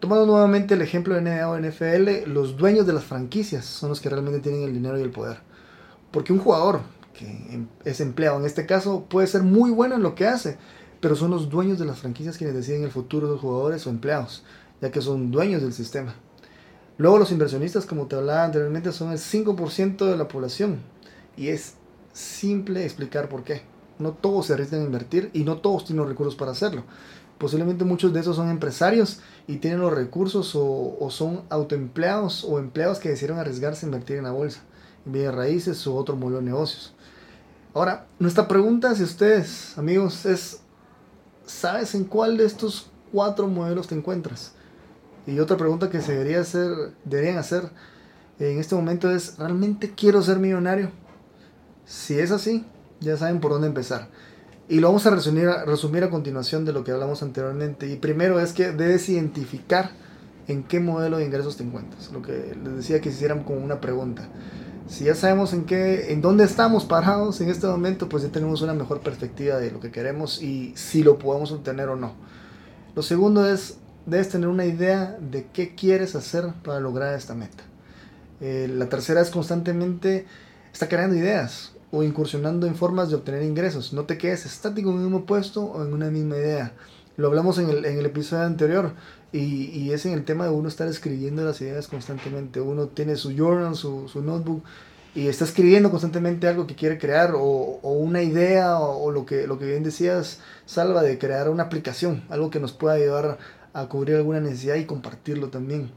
Tomando 0.00 0.24
nuevamente 0.24 0.74
el 0.74 0.82
ejemplo 0.82 1.14
de 1.14 1.20
NBA 1.20 1.48
o 1.48 1.58
NFL, 1.58 2.30
los 2.30 2.56
dueños 2.56 2.86
de 2.86 2.94
las 2.94 3.04
franquicias 3.04 3.66
son 3.66 3.90
los 3.90 4.00
que 4.00 4.08
realmente 4.08 4.40
tienen 4.40 4.62
el 4.62 4.72
dinero 4.72 4.98
y 4.98 5.02
el 5.02 5.10
poder. 5.10 5.40
Porque 6.10 6.32
un 6.32 6.38
jugador 6.38 6.80
que 7.12 7.26
em, 7.26 7.66
es 7.84 8.00
empleado 8.00 8.38
en 8.38 8.46
este 8.46 8.66
caso 8.66 9.04
puede 9.08 9.26
ser 9.26 9.42
muy 9.42 9.70
bueno 9.70 9.96
en 9.96 10.02
lo 10.02 10.14
que 10.14 10.26
hace, 10.26 10.56
pero 11.00 11.16
son 11.16 11.30
los 11.30 11.50
dueños 11.50 11.78
de 11.78 11.84
las 11.84 11.98
franquicias 11.98 12.38
quienes 12.38 12.56
deciden 12.56 12.84
el 12.84 12.90
futuro 12.90 13.26
de 13.26 13.34
los 13.34 13.42
jugadores 13.42 13.86
o 13.86 13.90
empleados, 13.90 14.42
ya 14.80 14.90
que 14.90 15.02
son 15.02 15.30
dueños 15.30 15.62
del 15.62 15.72
sistema. 15.72 16.14
Luego 17.00 17.18
los 17.18 17.32
inversionistas, 17.32 17.86
como 17.86 18.06
te 18.06 18.16
hablaba 18.16 18.44
anteriormente, 18.44 18.92
son 18.92 19.10
el 19.10 19.18
5% 19.18 20.04
de 20.04 20.16
la 20.16 20.28
población. 20.28 20.80
Y 21.34 21.48
es 21.48 21.74
simple 22.12 22.84
explicar 22.84 23.28
por 23.30 23.42
qué. 23.42 23.62
No 23.98 24.12
todos 24.12 24.46
se 24.46 24.52
arriesgan 24.52 24.82
a 24.82 24.84
invertir 24.84 25.30
y 25.32 25.44
no 25.44 25.58
todos 25.58 25.86
tienen 25.86 26.00
los 26.00 26.08
recursos 26.08 26.36
para 26.36 26.50
hacerlo. 26.50 26.84
Posiblemente 27.40 27.86
muchos 27.86 28.12
de 28.12 28.20
esos 28.20 28.36
son 28.36 28.50
empresarios 28.50 29.20
y 29.46 29.56
tienen 29.56 29.80
los 29.80 29.94
recursos 29.94 30.52
o, 30.54 31.08
son 31.10 31.40
autoempleados 31.48 32.44
o 32.44 32.58
empleados 32.58 32.98
que 32.98 33.08
decidieron 33.08 33.38
arriesgarse 33.38 33.86
a 33.86 33.88
invertir 33.88 34.18
en 34.18 34.24
la 34.24 34.30
bolsa, 34.30 34.60
en 35.06 35.12
bienes 35.12 35.34
raíces 35.34 35.86
o 35.86 35.94
otro 35.94 36.16
modelo 36.16 36.40
de 36.40 36.44
negocios. 36.44 36.94
Ahora, 37.72 38.06
nuestra 38.18 38.46
pregunta 38.46 38.90
hacia 38.90 39.06
ustedes, 39.06 39.78
amigos, 39.78 40.26
es, 40.26 40.60
¿sabes 41.46 41.94
en 41.94 42.04
cuál 42.04 42.36
de 42.36 42.44
estos 42.44 42.90
cuatro 43.10 43.48
modelos 43.48 43.88
te 43.88 43.94
encuentras? 43.94 44.52
Y 45.26 45.38
otra 45.38 45.56
pregunta 45.56 45.88
que 45.88 46.02
se 46.02 46.12
debería 46.12 46.42
hacer, 46.42 46.92
deberían 47.06 47.38
hacer 47.38 47.70
en 48.38 48.58
este 48.58 48.74
momento 48.74 49.10
es, 49.10 49.38
¿realmente 49.38 49.94
quiero 49.94 50.22
ser 50.22 50.38
millonario? 50.38 50.90
Si 51.86 52.18
es 52.18 52.32
así, 52.32 52.66
ya 53.00 53.16
saben 53.16 53.40
por 53.40 53.52
dónde 53.52 53.66
empezar. 53.66 54.08
Y 54.70 54.78
lo 54.78 54.86
vamos 54.86 55.04
a 55.04 55.10
resumir, 55.10 55.48
resumir 55.66 56.04
a 56.04 56.10
continuación 56.10 56.64
de 56.64 56.72
lo 56.72 56.84
que 56.84 56.92
hablamos 56.92 57.24
anteriormente. 57.24 57.88
Y 57.88 57.96
primero 57.96 58.38
es 58.38 58.52
que 58.52 58.70
debes 58.70 59.08
identificar 59.08 59.90
en 60.46 60.62
qué 60.62 60.78
modelo 60.78 61.18
de 61.18 61.24
ingresos 61.24 61.56
te 61.56 61.64
encuentras. 61.64 62.12
Lo 62.12 62.22
que 62.22 62.56
les 62.62 62.76
decía 62.76 63.00
que 63.00 63.08
hicieran 63.08 63.42
como 63.42 63.64
una 63.64 63.80
pregunta. 63.80 64.28
Si 64.86 65.06
ya 65.06 65.16
sabemos 65.16 65.52
en 65.54 65.64
qué, 65.64 66.12
en 66.12 66.22
dónde 66.22 66.44
estamos 66.44 66.84
parados 66.84 67.40
en 67.40 67.48
este 67.48 67.66
momento, 67.66 68.08
pues 68.08 68.22
ya 68.22 68.28
tenemos 68.28 68.62
una 68.62 68.72
mejor 68.72 69.00
perspectiva 69.00 69.56
de 69.56 69.72
lo 69.72 69.80
que 69.80 69.90
queremos 69.90 70.40
y 70.40 70.72
si 70.76 71.02
lo 71.02 71.18
podemos 71.18 71.50
obtener 71.50 71.88
o 71.88 71.96
no. 71.96 72.14
Lo 72.94 73.02
segundo 73.02 73.50
es, 73.50 73.78
debes 74.06 74.28
tener 74.28 74.46
una 74.46 74.66
idea 74.66 75.18
de 75.20 75.48
qué 75.52 75.74
quieres 75.74 76.14
hacer 76.14 76.44
para 76.62 76.78
lograr 76.78 77.14
esta 77.14 77.34
meta. 77.34 77.64
Eh, 78.40 78.70
la 78.72 78.88
tercera 78.88 79.20
es 79.20 79.30
constantemente 79.30 80.26
está 80.72 80.88
creando 80.88 81.16
ideas 81.16 81.72
o 81.92 82.02
incursionando 82.02 82.66
en 82.66 82.74
formas 82.74 83.10
de 83.10 83.16
obtener 83.16 83.42
ingresos. 83.42 83.92
No 83.92 84.04
te 84.04 84.18
quedes 84.18 84.46
estático 84.46 84.90
en 84.90 84.96
un 84.96 85.02
mismo 85.02 85.26
puesto 85.26 85.64
o 85.64 85.84
en 85.84 85.92
una 85.92 86.10
misma 86.10 86.36
idea. 86.36 86.72
Lo 87.16 87.28
hablamos 87.28 87.58
en 87.58 87.68
el, 87.70 87.84
en 87.84 87.98
el 87.98 88.06
episodio 88.06 88.44
anterior 88.44 88.92
y, 89.32 89.70
y, 89.70 89.92
es 89.92 90.06
en 90.06 90.12
el 90.12 90.24
tema 90.24 90.44
de 90.44 90.50
uno 90.50 90.68
estar 90.68 90.88
escribiendo 90.88 91.44
las 91.44 91.60
ideas 91.60 91.88
constantemente. 91.88 92.60
Uno 92.60 92.86
tiene 92.86 93.16
su 93.16 93.32
journal, 93.32 93.74
su, 93.74 94.08
su 94.08 94.22
notebook 94.22 94.62
y 95.14 95.26
está 95.26 95.44
escribiendo 95.44 95.90
constantemente 95.90 96.46
algo 96.46 96.66
que 96.66 96.76
quiere 96.76 96.98
crear 96.98 97.34
o, 97.34 97.40
o 97.40 97.92
una 97.92 98.22
idea 98.22 98.78
o, 98.78 99.04
o, 99.04 99.10
lo, 99.10 99.26
que, 99.26 99.46
lo 99.46 99.58
que 99.58 99.66
bien 99.66 99.82
decías, 99.82 100.40
Salva, 100.66 101.02
de 101.02 101.18
crear 101.18 101.50
una 101.50 101.64
aplicación, 101.64 102.22
algo 102.30 102.50
que 102.50 102.60
nos 102.60 102.72
pueda 102.72 102.94
ayudar 102.94 103.38
a 103.72 103.86
cubrir 103.86 104.16
alguna 104.16 104.40
necesidad 104.40 104.76
y 104.76 104.84
compartirlo 104.84 105.48
también. 105.48 105.90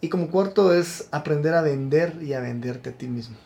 Y 0.00 0.08
como 0.08 0.30
cuarto 0.30 0.74
es 0.74 1.08
aprender 1.12 1.54
a 1.54 1.62
vender 1.62 2.18
y 2.22 2.32
a 2.32 2.40
venderte 2.40 2.90
a 2.90 2.92
ti 2.92 3.06
mismo. 3.06 3.36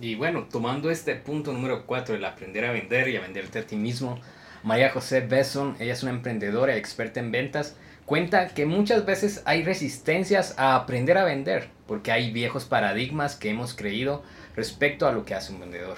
Y 0.00 0.14
bueno, 0.14 0.46
tomando 0.50 0.90
este 0.90 1.14
punto 1.14 1.52
número 1.52 1.86
4, 1.86 2.16
el 2.16 2.24
aprender 2.24 2.66
a 2.66 2.72
vender 2.72 3.08
y 3.08 3.16
a 3.16 3.22
venderte 3.22 3.60
a 3.60 3.66
ti 3.66 3.76
mismo, 3.76 4.20
María 4.62 4.90
José 4.90 5.20
Besson, 5.20 5.76
ella 5.80 5.94
es 5.94 6.02
una 6.02 6.12
emprendedora 6.12 6.76
experta 6.76 7.18
en 7.20 7.32
ventas, 7.32 7.76
cuenta 8.04 8.48
que 8.48 8.66
muchas 8.66 9.06
veces 9.06 9.42
hay 9.46 9.64
resistencias 9.64 10.54
a 10.58 10.76
aprender 10.76 11.16
a 11.16 11.24
vender, 11.24 11.70
porque 11.86 12.12
hay 12.12 12.30
viejos 12.30 12.66
paradigmas 12.66 13.36
que 13.36 13.48
hemos 13.48 13.72
creído 13.72 14.22
respecto 14.54 15.08
a 15.08 15.12
lo 15.12 15.24
que 15.24 15.34
hace 15.34 15.52
un 15.52 15.60
vendedor. 15.60 15.96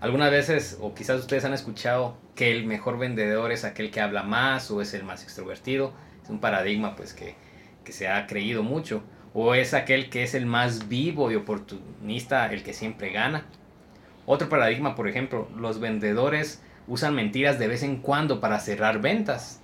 Algunas 0.00 0.30
veces, 0.30 0.78
o 0.80 0.94
quizás 0.94 1.20
ustedes 1.20 1.44
han 1.44 1.52
escuchado 1.52 2.16
que 2.34 2.50
el 2.50 2.64
mejor 2.64 2.98
vendedor 2.98 3.52
es 3.52 3.64
aquel 3.64 3.90
que 3.90 4.00
habla 4.00 4.22
más 4.22 4.70
o 4.70 4.80
es 4.80 4.94
el 4.94 5.02
más 5.02 5.24
extrovertido. 5.24 5.92
Es 6.22 6.30
un 6.30 6.38
paradigma 6.40 6.94
pues 6.94 7.12
que, 7.14 7.34
que 7.84 7.92
se 7.92 8.08
ha 8.08 8.26
creído 8.28 8.62
mucho 8.62 9.02
o 9.34 9.54
es 9.54 9.74
aquel 9.74 10.10
que 10.10 10.22
es 10.22 10.34
el 10.34 10.46
más 10.46 10.88
vivo 10.88 11.30
y 11.30 11.36
oportunista, 11.36 12.50
el 12.52 12.62
que 12.62 12.72
siempre 12.72 13.10
gana. 13.10 13.44
Otro 14.26 14.48
paradigma, 14.48 14.94
por 14.94 15.08
ejemplo, 15.08 15.48
los 15.56 15.80
vendedores 15.80 16.62
usan 16.86 17.14
mentiras 17.14 17.58
de 17.58 17.68
vez 17.68 17.82
en 17.82 17.98
cuando 17.98 18.40
para 18.40 18.58
cerrar 18.60 19.00
ventas. 19.00 19.60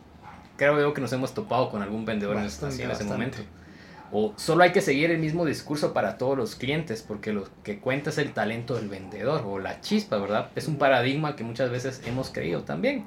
Creo 0.56 0.94
que 0.94 1.00
nos 1.00 1.12
hemos 1.12 1.34
topado 1.34 1.70
con 1.70 1.82
algún 1.82 2.04
vendedor 2.04 2.36
en 2.36 2.44
ese 2.44 3.04
momento. 3.04 3.38
O 4.12 4.32
solo 4.36 4.62
hay 4.62 4.70
que 4.70 4.80
seguir 4.80 5.10
el 5.10 5.18
mismo 5.18 5.44
discurso 5.44 5.92
para 5.92 6.18
todos 6.18 6.38
los 6.38 6.54
clientes, 6.54 7.02
porque 7.02 7.32
lo 7.32 7.48
que 7.64 7.80
cuenta 7.80 8.10
es 8.10 8.18
el 8.18 8.32
talento 8.32 8.76
del 8.76 8.88
vendedor 8.88 9.42
o 9.44 9.58
la 9.58 9.80
chispa, 9.80 10.18
¿verdad? 10.18 10.50
Es 10.54 10.68
un 10.68 10.76
paradigma 10.76 11.34
que 11.34 11.42
muchas 11.42 11.70
veces 11.70 12.00
hemos 12.06 12.30
creído 12.30 12.62
también. 12.62 13.04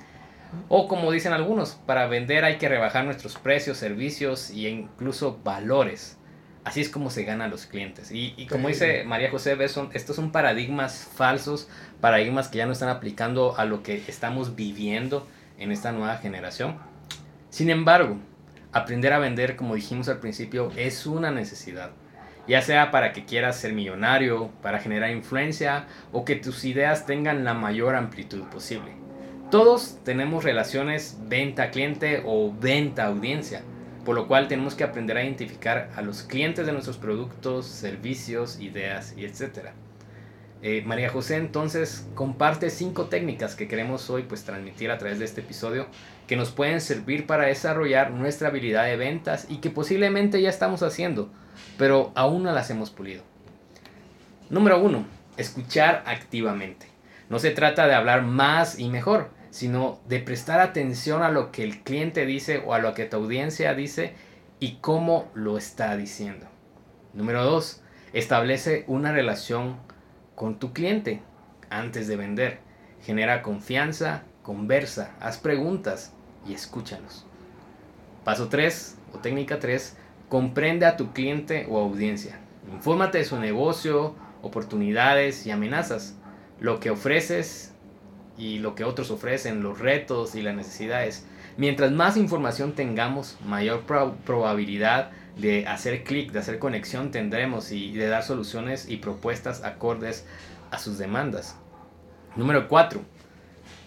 O 0.68 0.88
como 0.88 1.12
dicen 1.12 1.34
algunos, 1.34 1.72
para 1.86 2.08
vender 2.08 2.44
hay 2.44 2.58
que 2.58 2.68
rebajar 2.68 3.06
nuestros 3.06 3.36
precios, 3.38 3.78
servicios 3.78 4.50
e 4.50 4.70
incluso 4.70 5.40
valores. 5.44 6.17
Así 6.68 6.82
es 6.82 6.90
como 6.90 7.10
se 7.10 7.24
ganan 7.24 7.50
los 7.50 7.66
clientes. 7.66 8.12
Y, 8.12 8.46
como 8.48 8.68
dice 8.68 9.06
María 9.06 9.32
José 9.32 9.56
Besson, 9.56 9.90
estos 9.94 10.18
son 10.18 10.34
paradigmas 10.34 11.10
falsos, 11.16 11.70
paradigmas 12.02 12.50
que 12.50 12.58
ya 12.58 12.66
no 12.66 12.74
están 12.74 12.90
aplicando 12.90 13.58
a 13.58 13.64
lo 13.64 13.84
que 13.84 14.04
estamos 14.10 14.54
viviendo 14.58 15.26
en 15.58 15.72
esta 15.72 15.94
nueva 15.94 16.18
generación. 16.18 16.76
Sin 17.52 17.70
embargo, 17.70 18.18
aprender 18.74 19.14
a 19.14 19.20
vender, 19.20 19.56
como 19.56 19.76
dijimos 19.76 20.10
al 20.10 20.20
principio, 20.20 20.70
es 20.76 21.06
una 21.06 21.32
necesidad. 21.32 21.92
Ya 22.50 22.62
sea 22.62 22.92
para 22.92 23.14
que 23.14 23.24
quieras 23.24 23.56
ser 23.56 23.72
millonario, 23.72 24.52
para 24.62 24.80
generar 24.80 25.12
influencia 25.12 25.86
o 26.12 26.26
que 26.26 26.36
tus 26.36 26.66
ideas 26.66 27.06
tengan 27.06 27.46
la 27.46 27.54
mayor 27.54 27.96
amplitud 27.96 28.44
posible. 28.48 28.92
Todos 29.52 30.00
tenemos 30.04 30.44
relaciones 30.44 31.18
venta-cliente 31.30 32.24
o 32.26 32.54
venta-audiencia 32.60 33.62
por 34.08 34.16
lo 34.16 34.30
cual 34.30 34.48
tenemos 34.48 34.74
que 34.74 34.86
aprender 34.86 35.18
a 35.18 35.24
identificar 35.26 35.90
a 35.98 36.02
los 36.02 36.24
clientes 36.24 36.66
de 36.66 36.72
nuestros 36.72 36.96
productos, 36.96 37.66
servicios, 37.66 38.58
ideas 38.62 39.14
y 39.18 39.26
etc. 39.26 39.72
Eh, 40.62 40.82
María 40.86 41.10
José 41.10 41.36
entonces 41.36 42.08
comparte 42.16 42.70
cinco 42.70 43.08
técnicas 43.08 43.56
que 43.56 43.68
queremos 43.68 44.10
hoy 44.10 44.24
pues 44.24 44.46
transmitir 44.46 44.92
a 44.92 44.98
través 44.98 45.20
de 45.20 45.26
este 45.26 45.42
episodio 45.42 45.88
que 46.26 46.38
nos 46.38 46.52
pueden 46.52 46.80
servir 46.80 47.28
para 47.28 47.48
desarrollar 47.48 48.12
nuestra 48.12 48.48
habilidad 48.48 48.86
de 48.86 48.96
ventas 48.96 49.46
y 49.50 49.58
que 49.58 49.72
posiblemente 49.72 50.42
ya 50.42 50.52
estamos 50.52 50.84
haciendo, 50.84 51.30
pero 51.78 52.14
aún 52.16 52.44
no 52.44 52.54
las 52.54 52.70
hemos 52.70 52.92
pulido. 52.92 53.24
Número 54.50 54.80
uno, 54.80 55.06
escuchar 55.36 56.04
activamente. 56.06 56.88
No 57.30 57.40
se 57.40 57.52
trata 57.52 57.88
de 57.88 57.96
hablar 57.96 58.22
más 58.22 58.80
y 58.80 58.88
mejor, 58.88 59.32
sino 59.58 60.00
de 60.08 60.20
prestar 60.20 60.60
atención 60.60 61.24
a 61.24 61.32
lo 61.32 61.52
que 61.52 61.64
el 61.64 61.82
cliente 61.82 62.28
dice 62.28 62.62
o 62.64 62.76
a 62.76 62.78
lo 62.78 62.94
que 62.94 63.06
tu 63.06 63.18
audiencia 63.18 63.74
dice 63.74 64.14
y 64.60 64.76
cómo 64.82 65.32
lo 65.34 65.58
está 65.58 65.98
diciendo. 65.98 66.46
Número 67.16 67.44
dos, 67.44 67.82
establece 68.14 68.84
una 68.86 69.12
relación 69.12 69.78
con 70.36 70.60
tu 70.60 70.74
cliente 70.74 71.24
antes 71.72 72.08
de 72.08 72.18
vender. 72.18 72.60
Genera 73.02 73.42
confianza, 73.42 74.26
conversa, 74.44 75.16
haz 75.20 75.40
preguntas 75.40 76.14
y 76.48 76.54
escúchalos. 76.54 77.26
Paso 78.24 78.50
3 78.50 78.96
o 79.16 79.18
técnica 79.18 79.58
3, 79.58 79.98
comprende 80.30 80.86
a 80.86 80.98
tu 80.98 81.14
cliente 81.14 81.66
o 81.68 81.80
audiencia. 81.80 82.38
Infórmate 82.72 83.18
de 83.18 83.26
su 83.26 83.40
negocio, 83.40 84.14
oportunidades 84.44 85.48
y 85.48 85.50
amenazas. 85.50 86.16
Lo 86.60 86.80
que 86.80 86.92
ofreces 86.92 87.74
y 88.38 88.60
lo 88.60 88.76
que 88.76 88.84
otros 88.84 89.12
ofrecen, 89.12 89.64
los 89.64 89.80
retos 89.80 90.36
y 90.36 90.42
las 90.42 90.56
necesidades. 90.56 91.26
Mientras 91.58 91.92
más 91.92 92.18
información 92.18 92.74
tengamos, 92.74 93.38
mayor 93.46 93.84
probabilidad 94.26 95.12
de 95.38 95.68
hacer 95.68 96.04
clic, 96.04 96.32
de 96.32 96.40
hacer 96.40 96.60
conexión 96.60 97.12
tendremos 97.12 97.72
y 97.72 97.94
de 97.94 98.08
dar 98.08 98.24
soluciones 98.24 98.90
y 98.90 98.98
propuestas 98.98 99.64
acordes 99.64 100.26
a 100.72 100.80
sus 100.80 100.98
demandas. 100.98 101.56
Número 102.36 102.68
4. 102.68 103.02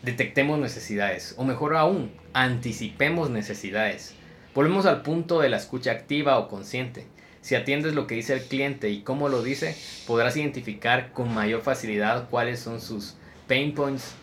Detectemos 0.03 0.59
necesidades, 0.59 1.35
o 1.37 1.45
mejor 1.45 1.77
aún, 1.77 2.11
anticipemos 2.33 3.31
necesidades. 3.31 4.15
Volvemos 4.55 4.87
al 4.87 5.03
punto 5.03 5.41
de 5.41 5.49
la 5.49 5.59
escucha 5.59 5.93
activa 5.93 6.39
o 6.39 6.49
consciente. 6.49 7.07
Si 7.43 7.55
atiendes 7.55 7.95
lo 7.95 8.07
que 8.07 8.17
dice 8.17 8.35
el 8.35 8.43
cliente 8.43 8.91
y 8.91 9.03
cómo 9.03 9.29
lo 9.29 9.43
dice, 9.43 9.77
podrás 10.07 10.37
identificar 10.37 11.13
con 11.13 11.33
mayor 11.33 11.63
facilidad 11.63 12.29
cuáles 12.29 12.61
son 12.61 12.81
sus 12.81 13.17
pain 13.47 13.75
points, 13.75 14.15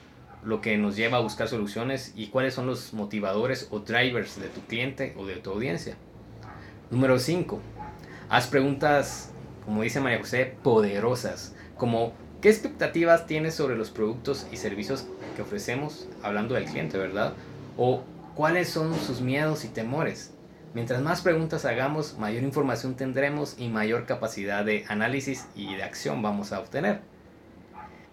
lo 0.44 0.62
que 0.62 0.78
nos 0.78 0.96
lleva 0.96 1.18
a 1.18 1.22
buscar 1.22 1.48
soluciones 1.48 2.14
y 2.16 2.28
cuáles 2.28 2.54
son 2.54 2.68
los 2.68 2.94
motivadores 2.94 3.68
o 3.72 3.80
drivers 3.80 4.40
de 4.40 4.48
tu 4.48 4.62
cliente 4.62 5.14
o 5.18 5.26
de 5.26 5.36
tu 5.36 5.52
audiencia. 5.52 5.96
Número 6.92 7.20
5. 7.20 7.60
Haz 8.30 8.48
preguntas, 8.48 9.32
como 9.66 9.82
dice 9.82 10.00
María 10.00 10.20
José, 10.20 10.56
poderosas, 10.64 11.56
como 11.78 12.14
¿Qué 12.42 12.50
expectativas 12.50 13.26
tienes 13.26 13.56
sobre 13.56 13.76
los 13.76 13.90
productos 13.90 14.46
y 14.52 14.58
servicios 14.58 15.08
que 15.36 15.42
ofrecemos, 15.42 16.08
hablando 16.22 16.54
del 16.54 16.66
cliente, 16.66 16.96
verdad? 16.96 17.34
¿O 17.78 18.04
cuáles 18.36 18.70
son 18.70 18.94
sus 18.94 19.22
miedos 19.22 19.66
y 19.66 19.70
temores? 19.70 20.36
Mientras 20.76 21.02
más 21.02 21.22
preguntas 21.22 21.66
hagamos, 21.66 22.16
mayor 22.20 22.44
información 22.44 22.96
tendremos 22.96 23.56
y 23.58 23.70
mayor 23.70 24.06
capacidad 24.06 24.64
de 24.64 24.86
análisis 24.88 25.48
y 25.56 25.76
de 25.78 25.82
acción 25.82 26.22
vamos 26.22 26.52
a 26.52 26.60
obtener. 26.60 27.02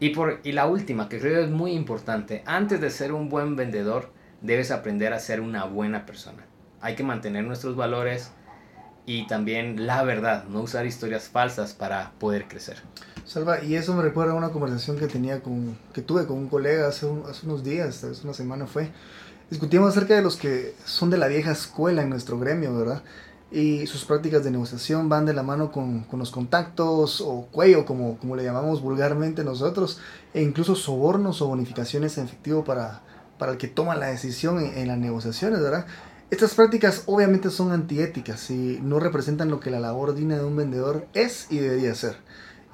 Y, 0.00 0.10
por, 0.10 0.40
y 0.44 0.52
la 0.52 0.66
última, 0.66 1.08
que 1.08 1.18
creo 1.18 1.42
es 1.44 1.50
muy 1.50 1.72
importante, 1.72 2.42
antes 2.46 2.80
de 2.80 2.90
ser 2.90 3.12
un 3.12 3.28
buen 3.28 3.56
vendedor, 3.56 4.10
debes 4.40 4.70
aprender 4.70 5.12
a 5.12 5.18
ser 5.18 5.40
una 5.40 5.64
buena 5.64 6.04
persona. 6.04 6.44
Hay 6.80 6.94
que 6.94 7.02
mantener 7.02 7.44
nuestros 7.44 7.76
valores 7.76 8.30
y 9.06 9.26
también 9.26 9.86
la 9.86 10.02
verdad, 10.02 10.44
no 10.44 10.62
usar 10.62 10.86
historias 10.86 11.28
falsas 11.28 11.74
para 11.74 12.12
poder 12.18 12.48
crecer. 12.48 12.78
Salva, 13.24 13.62
y 13.62 13.74
eso 13.74 13.94
me 13.94 14.02
recuerda 14.02 14.32
a 14.32 14.36
una 14.36 14.50
conversación 14.50 14.98
que 14.98 15.06
tenía 15.06 15.42
con, 15.42 15.78
que 15.92 16.02
tuve 16.02 16.26
con 16.26 16.38
un 16.38 16.48
colega 16.48 16.88
hace, 16.88 17.06
hace 17.28 17.46
unos 17.46 17.64
días, 17.64 18.04
hace 18.04 18.24
una 18.24 18.34
semana 18.34 18.66
fue. 18.66 18.90
Discutimos 19.50 19.90
acerca 19.90 20.14
de 20.14 20.22
los 20.22 20.36
que 20.36 20.74
son 20.84 21.10
de 21.10 21.18
la 21.18 21.28
vieja 21.28 21.52
escuela 21.52 22.02
en 22.02 22.10
nuestro 22.10 22.38
gremio, 22.38 22.76
¿verdad? 22.76 23.02
Y 23.54 23.86
sus 23.86 24.04
prácticas 24.04 24.42
de 24.42 24.50
negociación 24.50 25.08
van 25.08 25.26
de 25.26 25.32
la 25.32 25.44
mano 25.44 25.70
con, 25.70 26.02
con 26.02 26.18
los 26.18 26.32
contactos 26.32 27.20
o 27.20 27.46
cuello, 27.52 27.86
como, 27.86 28.18
como 28.18 28.34
le 28.34 28.42
llamamos 28.42 28.82
vulgarmente 28.82 29.44
nosotros, 29.44 30.00
e 30.32 30.42
incluso 30.42 30.74
sobornos 30.74 31.40
o 31.40 31.46
bonificaciones 31.46 32.18
en 32.18 32.24
efectivo 32.24 32.64
para, 32.64 33.02
para 33.38 33.52
el 33.52 33.58
que 33.58 33.68
toma 33.68 33.94
la 33.94 34.06
decisión 34.06 34.58
en, 34.58 34.76
en 34.76 34.88
las 34.88 34.98
negociaciones, 34.98 35.60
¿verdad? 35.60 35.86
Estas 36.32 36.52
prácticas 36.54 37.04
obviamente 37.06 37.48
son 37.50 37.70
antiéticas 37.70 38.50
y 38.50 38.80
no 38.82 38.98
representan 38.98 39.50
lo 39.50 39.60
que 39.60 39.70
la 39.70 39.78
labor 39.78 40.16
digna 40.16 40.36
de 40.36 40.44
un 40.44 40.56
vendedor 40.56 41.06
es 41.14 41.46
y 41.48 41.58
debería 41.58 41.94
ser. 41.94 42.16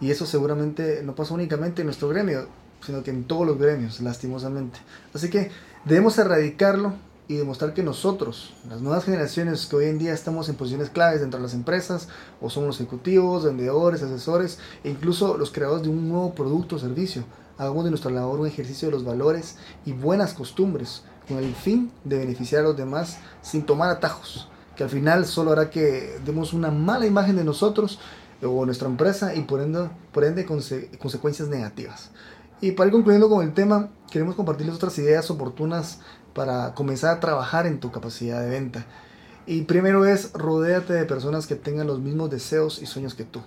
Y 0.01 0.11
eso 0.11 0.25
seguramente 0.25 1.03
no 1.05 1.15
pasa 1.15 1.35
únicamente 1.35 1.83
en 1.83 1.89
nuestro 1.89 2.09
gremio, 2.09 2.47
sino 2.87 3.03
que 3.03 3.11
en 3.11 3.25
todos 3.25 3.47
los 3.47 3.59
gremios, 3.59 4.01
lastimosamente. 4.01 4.79
Así 5.13 5.29
que 5.29 5.51
debemos 5.85 6.17
erradicarlo 6.17 6.95
y 7.31 7.37
demostrar 7.37 7.75
que 7.75 7.85
nosotros, 7.85 8.53
las 8.69 8.81
nuevas 8.81 9.05
generaciones 9.05 9.67
que 9.67 9.77
hoy 9.77 9.85
en 9.85 10.01
día 10.01 10.13
estamos 10.13 10.49
en 10.49 10.57
posiciones 10.57 10.91
claves 10.91 11.21
dentro 11.21 11.39
de 11.39 11.45
las 11.45 11.55
empresas, 11.55 12.09
o 12.41 12.51
somos 12.51 12.67
los 12.67 12.81
ejecutivos, 12.81 13.45
vendedores, 13.45 14.03
asesores, 14.03 14.59
e 14.83 14.91
incluso 14.91 15.39
los 15.39 15.53
creadores 15.53 15.85
de 15.85 15.91
un 15.91 16.09
nuevo 16.09 16.35
producto 16.35 16.75
o 16.75 16.79
servicio, 16.81 17.23
hagamos 17.57 17.85
de 17.85 17.91
nuestra 17.91 18.11
labor 18.11 18.41
un 18.41 18.49
ejercicio 18.49 18.89
de 18.89 18.93
los 18.93 19.05
valores 19.05 19.59
y 19.87 19.93
buenas 19.93 20.35
costumbres, 20.35 21.05
con 21.29 21.39
el 21.39 21.55
fin 21.55 21.93
de 22.03 22.19
beneficiar 22.19 22.63
a 22.63 22.65
los 22.65 22.77
demás 22.77 23.19
sin 23.43 23.63
tomar 23.63 23.91
atajos, 23.91 24.49
que 24.75 24.83
al 24.83 24.91
final 24.91 25.25
solo 25.25 25.53
hará 25.53 25.71
que 25.71 26.19
demos 26.27 26.53
una 26.53 26.73
mala 26.73 27.07
imagen 27.07 27.37
de 27.37 27.45
nosotros 27.45 28.01
o 28.43 28.67
nuestra 28.67 28.89
empresa 28.89 29.37
y 29.37 29.43
por 29.43 29.61
ende, 29.61 29.89
por 30.11 30.25
ende 30.25 30.45
consecuencias 30.45 31.47
negativas. 31.47 32.11
Y 32.63 32.73
para 32.73 32.89
ir 32.89 32.93
concluyendo 32.93 33.29
con 33.31 33.43
el 33.43 33.55
tema, 33.55 33.89
queremos 34.11 34.35
compartirles 34.35 34.77
otras 34.77 34.99
ideas 34.99 35.31
oportunas 35.31 36.01
para 36.35 36.75
comenzar 36.75 37.17
a 37.17 37.21
trabajar 37.21 37.67
en 37.67 37.81
tu 37.81 37.91
capacidad 37.91 38.41
de 38.41 38.51
venta. 38.51 38.87
Y 39.47 39.63
primero 39.63 40.05
es, 40.05 40.33
rodéate 40.33 40.93
de 40.93 41.05
personas 41.05 41.47
que 41.47 41.57
tengan 41.57 41.87
los 41.87 42.01
mismos 42.01 42.31
deseos 42.31 42.81
y 42.81 42.87
sueños 42.87 43.15
que 43.15 43.25
tú, 43.25 43.41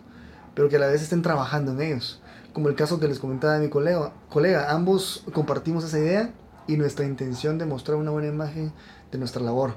pero 0.53 0.69
que 0.69 0.75
a 0.75 0.79
la 0.79 0.87
vez 0.87 1.01
estén 1.01 1.21
trabajando 1.21 1.71
en 1.71 1.81
ellos. 1.81 2.21
Como 2.53 2.69
el 2.69 2.75
caso 2.75 2.99
que 2.99 3.07
les 3.07 3.19
comentaba 3.19 3.57
mi 3.59 3.69
colega, 3.69 4.13
colega 4.29 4.71
ambos 4.71 5.23
compartimos 5.33 5.83
esa 5.83 5.99
idea 5.99 6.33
y 6.67 6.77
nuestra 6.77 7.05
intención 7.05 7.57
de 7.57 7.65
mostrar 7.65 7.97
una 7.97 8.11
buena 8.11 8.27
imagen 8.27 8.73
de 9.11 9.17
nuestra 9.17 9.41
labor. 9.41 9.75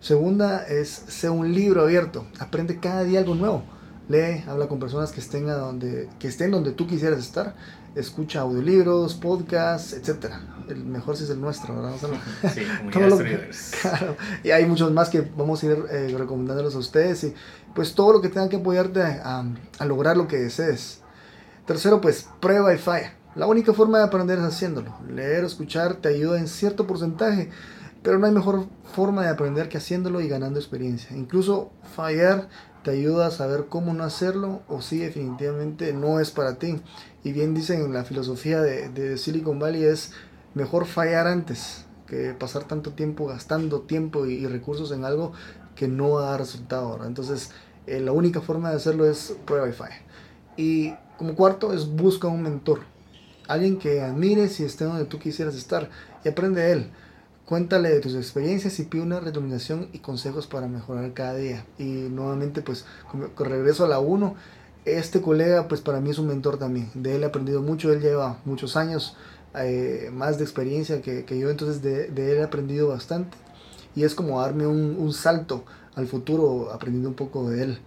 Segunda 0.00 0.66
es, 0.66 0.88
sea 0.90 1.32
un 1.32 1.52
libro 1.54 1.82
abierto, 1.82 2.26
aprende 2.38 2.78
cada 2.78 3.04
día 3.04 3.20
algo 3.20 3.34
nuevo 3.34 3.62
lee, 4.08 4.44
habla 4.46 4.68
con 4.68 4.78
personas 4.78 5.12
que 5.12 5.20
estén, 5.20 5.46
donde, 5.46 6.08
que 6.18 6.28
estén 6.28 6.50
donde 6.50 6.72
tú 6.72 6.86
quisieras 6.86 7.18
estar, 7.20 7.54
escucha 7.94 8.40
audiolibros, 8.40 9.14
podcasts, 9.14 9.92
etc. 9.92 10.32
El 10.68 10.84
mejor 10.84 11.16
sí 11.16 11.24
es 11.24 11.30
el 11.30 11.40
nuestro, 11.40 11.74
¿verdad? 11.74 11.94
Sí, 12.52 12.62
como 12.92 13.18
claro, 13.82 14.16
y 14.42 14.50
hay 14.50 14.66
muchos 14.66 14.90
más 14.92 15.08
que 15.10 15.20
vamos 15.20 15.62
a 15.62 15.66
ir 15.66 15.84
eh, 15.90 16.14
recomendándolos 16.16 16.74
a 16.74 16.78
ustedes 16.78 17.24
y 17.24 17.34
pues 17.74 17.94
todo 17.94 18.14
lo 18.14 18.20
que 18.20 18.28
tenga 18.28 18.48
que 18.48 18.56
apoyarte 18.56 19.02
a, 19.02 19.44
a 19.78 19.84
lograr 19.84 20.16
lo 20.16 20.26
que 20.28 20.36
desees. 20.36 21.00
Tercero, 21.66 22.00
pues 22.00 22.28
prueba 22.40 22.74
y 22.74 22.78
falla. 22.78 23.14
La 23.34 23.46
única 23.46 23.72
forma 23.72 23.98
de 23.98 24.04
aprender 24.04 24.38
es 24.38 24.44
haciéndolo. 24.44 24.94
Leer 25.08 25.44
o 25.44 25.46
escuchar 25.46 25.96
te 25.96 26.08
ayuda 26.08 26.38
en 26.38 26.46
cierto 26.46 26.86
porcentaje, 26.86 27.50
pero 28.02 28.18
no 28.18 28.26
hay 28.26 28.32
mejor 28.32 28.66
forma 28.94 29.22
de 29.22 29.28
aprender 29.28 29.68
que 29.68 29.78
haciéndolo 29.78 30.20
y 30.20 30.28
ganando 30.28 30.60
experiencia. 30.60 31.16
Incluso 31.16 31.72
fallar 31.96 32.48
te 32.84 32.90
ayuda 32.90 33.26
a 33.26 33.30
saber 33.30 33.66
cómo 33.68 33.94
no 33.94 34.04
hacerlo 34.04 34.60
o 34.68 34.82
si 34.82 34.98
definitivamente 34.98 35.92
no 35.92 36.20
es 36.20 36.30
para 36.30 36.58
ti. 36.58 36.80
Y 37.24 37.32
bien 37.32 37.54
dicen 37.54 37.80
en 37.80 37.94
la 37.94 38.04
filosofía 38.04 38.60
de, 38.60 39.18
Silicon 39.18 39.58
Valley 39.58 39.84
es 39.84 40.12
mejor 40.52 40.86
fallar 40.86 41.26
antes 41.26 41.86
que 42.06 42.34
pasar 42.34 42.64
tanto 42.64 42.92
tiempo 42.92 43.26
gastando 43.26 43.80
tiempo 43.80 44.26
y, 44.26 44.46
recursos 44.46 44.92
en 44.92 45.04
algo 45.04 45.32
que 45.74 45.88
no 45.88 46.20
da 46.20 46.36
resultado. 46.36 47.04
Entonces 47.06 47.50
eh, 47.86 48.00
la 48.00 48.12
única 48.12 48.42
forma 48.42 48.70
de 48.70 48.76
hacerlo 48.76 49.06
es 49.06 49.34
prueba 49.46 49.68
y 49.68 49.72
falla. 49.72 50.02
Y 50.56 50.94
como 51.16 51.34
cuarto 51.34 51.72
es 51.72 51.88
busca 51.88 52.28
un 52.28 52.42
mentor. 52.42 52.80
Alguien 53.48 53.78
que 53.78 54.02
admires 54.02 54.60
y 54.60 54.64
esté 54.64 54.84
donde 54.84 55.06
tú 55.06 55.18
quisieras 55.18 55.54
estar 55.54 55.88
y 56.22 56.28
aprende 56.28 56.60
de 56.60 56.72
él. 56.72 56.90
Cuéntale 57.46 57.90
de 57.90 58.00
tus 58.00 58.14
experiencias 58.14 58.78
y 58.78 58.84
pide 58.84 59.02
una 59.02 59.20
recomendación 59.20 59.88
y 59.92 59.98
consejos 59.98 60.46
para 60.46 60.66
mejorar 60.66 61.12
cada 61.12 61.34
día. 61.34 61.66
Y 61.78 61.84
nuevamente, 61.84 62.62
pues, 62.62 62.86
con 63.34 63.50
regreso 63.50 63.84
a 63.84 63.88
la 63.88 63.98
1, 63.98 64.34
este 64.86 65.20
colega, 65.20 65.68
pues 65.68 65.82
para 65.82 66.00
mí 66.00 66.10
es 66.10 66.18
un 66.18 66.28
mentor 66.28 66.58
también. 66.58 66.90
De 66.94 67.16
él 67.16 67.22
he 67.22 67.26
aprendido 67.26 67.60
mucho, 67.60 67.92
él 67.92 68.00
lleva 68.00 68.38
muchos 68.46 68.76
años 68.76 69.16
eh, 69.54 70.10
más 70.12 70.38
de 70.38 70.44
experiencia 70.44 71.02
que, 71.02 71.24
que 71.24 71.38
yo, 71.38 71.50
entonces 71.50 71.82
de, 71.82 72.08
de, 72.08 72.32
él 72.32 72.38
he 72.38 72.42
aprendido 72.42 72.88
bastante. 72.88 73.36
Y 73.94 74.04
es 74.04 74.14
como 74.14 74.40
darme 74.40 74.66
un, 74.66 74.96
un 74.98 75.12
salto 75.12 75.64
al 75.94 76.06
futuro 76.06 76.72
aprendiendo 76.72 77.10
un 77.10 77.14
poco 77.14 77.50
de 77.50 77.62
él. 77.62 77.78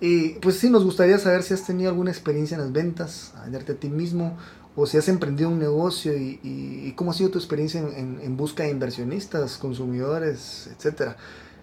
Y 0.00 0.34
pues 0.40 0.58
sí, 0.58 0.70
nos 0.70 0.84
gustaría 0.84 1.18
saber 1.18 1.42
si 1.42 1.54
has 1.54 1.64
tenido 1.66 1.90
alguna 1.90 2.10
experiencia 2.10 2.54
en 2.54 2.60
las 2.60 2.72
ventas, 2.72 3.32
a 3.36 3.42
venderte 3.42 3.72
a 3.72 3.74
ti 3.74 3.88
mismo, 3.88 4.36
o 4.80 4.86
si 4.86 4.96
has 4.96 5.08
emprendido 5.08 5.50
un 5.50 5.58
negocio 5.58 6.16
y, 6.16 6.92
cómo 6.94 7.10
ha 7.10 7.14
sido 7.14 7.30
tu 7.30 7.38
experiencia 7.38 7.80
en, 7.80 8.36
busca 8.36 8.62
de 8.62 8.70
inversionistas, 8.70 9.56
consumidores, 9.56 10.70
etcétera. 10.72 11.16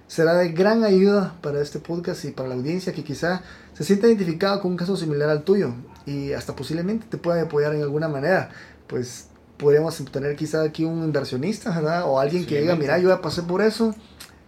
Será 0.06 0.34
de 0.34 0.49
gran 0.49 0.84
ayuda 0.84 1.34
para 1.41 1.62
este 1.62 1.80
podcast 1.80 2.25
y 2.25 2.32
para 2.32 2.49
la 2.49 2.56
audiencia 2.56 2.91
que 2.91 3.06
quizá 3.06 3.41
se 3.73 3.86
sienta 3.86 4.08
identificado 4.08 4.60
con 4.60 4.71
un 4.71 4.78
caso 4.78 4.97
similar 4.97 5.30
al 5.30 5.43
tuyo 5.43 5.73
y 6.06 6.34
hasta 6.34 6.58
posiblemente 6.58 7.08
te 7.10 7.17
pueda 7.17 7.41
apoyar 7.41 7.73
en 7.73 7.84
alguna 7.84 8.10
manera. 8.10 8.49
Pues 8.86 9.30
podríamos 9.56 9.95
tener 10.12 10.36
quizá 10.36 10.63
aquí 10.63 10.84
un 10.84 11.06
inversionista, 11.06 11.69
¿verdad? 11.73 12.04
O 12.08 12.19
alguien 12.19 12.45
que 12.45 12.60
diga, 12.60 12.75
mira, 12.75 12.99
yo 12.99 13.08
ya 13.08 13.21
pasé 13.21 13.43
por 13.43 13.62
eso, 13.62 13.95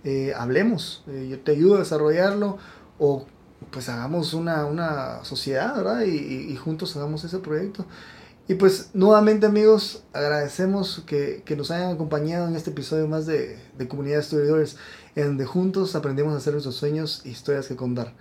eh, 0.03 0.33
hablemos, 0.35 1.05
eh, 1.07 1.27
yo 1.31 1.39
te 1.39 1.53
ayudo 1.53 1.77
a 1.77 1.79
desarrollarlo 1.79 2.57
o 2.99 3.25
pues 3.71 3.87
hagamos 3.87 4.33
una, 4.33 4.65
una 4.65 5.23
sociedad, 5.23 5.73
¿verdad? 5.73 6.01
Y, 6.01 6.17
y, 6.17 6.51
y 6.51 6.55
juntos 6.57 6.97
hagamos 6.97 7.23
ese 7.23 7.39
proyecto. 7.39 7.85
Y 8.49 8.55
pues 8.55 8.91
nuevamente 8.93 9.45
amigos, 9.45 10.03
agradecemos 10.13 11.03
que, 11.05 11.41
que, 11.43 11.57
nos 11.57 11.69
hayan 11.69 11.91
acompañado 11.93 12.47
en 12.47 12.55
este 12.55 12.69
episodio 12.69 13.05
más 13.07 13.25
de, 13.25 13.59
de 13.77 13.87
Comunidad 13.89 14.21
Storydoers, 14.21 14.77
en 15.15 15.25
donde 15.25 15.45
juntos 15.45 15.95
aprendemos 15.95 16.33
a 16.33 16.37
hacer 16.37 16.53
nuestros 16.53 16.75
sueños 16.75 17.21
e 17.25 17.29
historias 17.29 17.67
que 17.67 17.75
contar. 17.75 18.13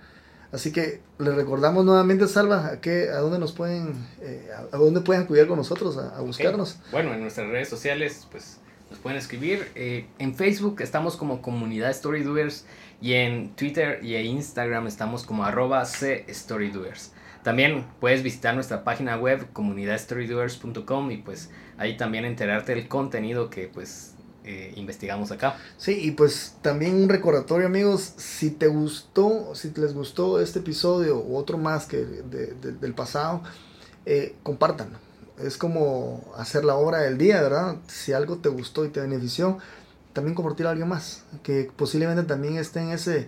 Así 0.51 0.73
que 0.73 1.01
les 1.17 1.33
recordamos 1.33 1.85
nuevamente, 1.85 2.27
Salva, 2.27 2.67
a, 2.67 2.81
que, 2.81 3.09
a 3.09 3.19
dónde 3.19 3.39
nos 3.39 3.53
pueden, 3.53 3.93
eh, 4.21 4.49
a, 4.71 4.77
dónde 4.77 4.99
pueden 4.99 5.23
acudir 5.23 5.47
con 5.47 5.57
nosotros, 5.57 5.97
a, 5.97 6.17
a 6.17 6.21
buscarnos. 6.21 6.77
Bueno, 6.91 7.13
en 7.13 7.21
nuestras 7.21 7.47
redes 7.47 7.69
sociales, 7.69 8.27
pues 8.29 8.59
nos 8.89 8.99
pueden 8.99 9.17
escribir. 9.17 9.69
Eh, 9.75 10.05
en 10.19 10.35
Facebook 10.35 10.81
estamos 10.81 11.15
como 11.17 11.41
Comunidad 11.41 11.93
Storydoers 11.93 12.65
y 13.01 13.13
en 13.13 13.49
Twitter 13.55 13.99
y 14.03 14.15
en 14.15 14.25
Instagram 14.27 14.87
estamos 14.87 15.23
como 15.23 15.43
arroba 15.43 15.85
Storydoers. 15.85 17.13
También 17.43 17.85
puedes 17.99 18.23
visitar 18.23 18.55
nuestra 18.55 18.83
página 18.83 19.17
web 19.17 19.47
comunidadstorydoers.com 19.53 21.11
y 21.11 21.17
pues 21.17 21.49
ahí 21.77 21.95
también 21.95 22.25
enterarte 22.25 22.75
del 22.75 22.87
contenido 22.87 23.49
que 23.49 23.67
pues 23.67 24.15
eh, 24.43 24.73
investigamos 24.75 25.31
acá. 25.31 25.57
Sí, 25.77 25.99
y 26.01 26.11
pues 26.11 26.57
también 26.61 26.95
un 26.95 27.09
recordatorio 27.09 27.67
amigos, 27.67 28.13
si 28.17 28.51
te 28.51 28.67
gustó, 28.67 29.53
si 29.55 29.71
les 29.75 29.93
gustó 29.93 30.39
este 30.41 30.59
episodio 30.59 31.19
u 31.19 31.35
otro 31.35 31.57
más 31.57 31.85
que 31.85 31.97
del 31.97 32.93
pasado, 32.93 33.43
eh. 34.05 34.35
Es 35.37 35.57
como 35.57 36.23
hacer 36.37 36.65
la 36.65 36.75
obra 36.75 36.99
del 36.99 37.17
día, 37.17 37.41
¿verdad? 37.41 37.77
Si 37.87 38.13
algo 38.13 38.37
te 38.37 38.49
gustó 38.49 38.85
y 38.85 38.89
te 38.89 39.01
benefició, 39.01 39.59
también 40.13 40.33
compartir 40.35 40.65
a 40.65 40.71
alguien 40.71 40.87
más, 40.87 41.23
que 41.43 41.71
posiblemente 41.75 42.23
también 42.23 42.57
esté 42.57 42.79
en 42.79 42.89
ese 42.89 43.27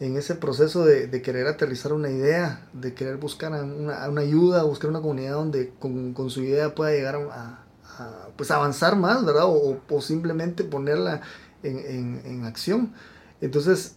en 0.00 0.16
ese 0.16 0.36
proceso 0.36 0.84
de, 0.84 1.10
querer 1.22 1.46
aterrizar 1.48 1.92
una 1.92 2.08
idea, 2.08 2.66
de 2.72 2.94
querer 2.94 3.16
buscar 3.16 3.50
una, 3.52 4.08
una 4.08 4.20
ayuda, 4.20 4.62
buscar 4.62 4.90
una 4.90 5.00
comunidad 5.00 5.32
donde 5.32 5.72
con, 5.78 6.14
con 6.14 6.30
su 6.30 6.42
idea 6.42 6.74
pueda 6.74 6.92
llegar 6.92 7.16
a, 7.16 7.64
a, 7.98 8.28
pues 8.36 8.50
avanzar 8.50 8.96
más, 8.96 9.24
¿verdad? 9.24 9.46
O, 9.46 9.80
o 9.88 10.00
simplemente 10.00 10.62
ponerla 10.62 11.22
en, 11.64 11.78
en, 11.78 12.22
en, 12.24 12.44
acción. 12.44 12.92
Entonces, 13.40 13.96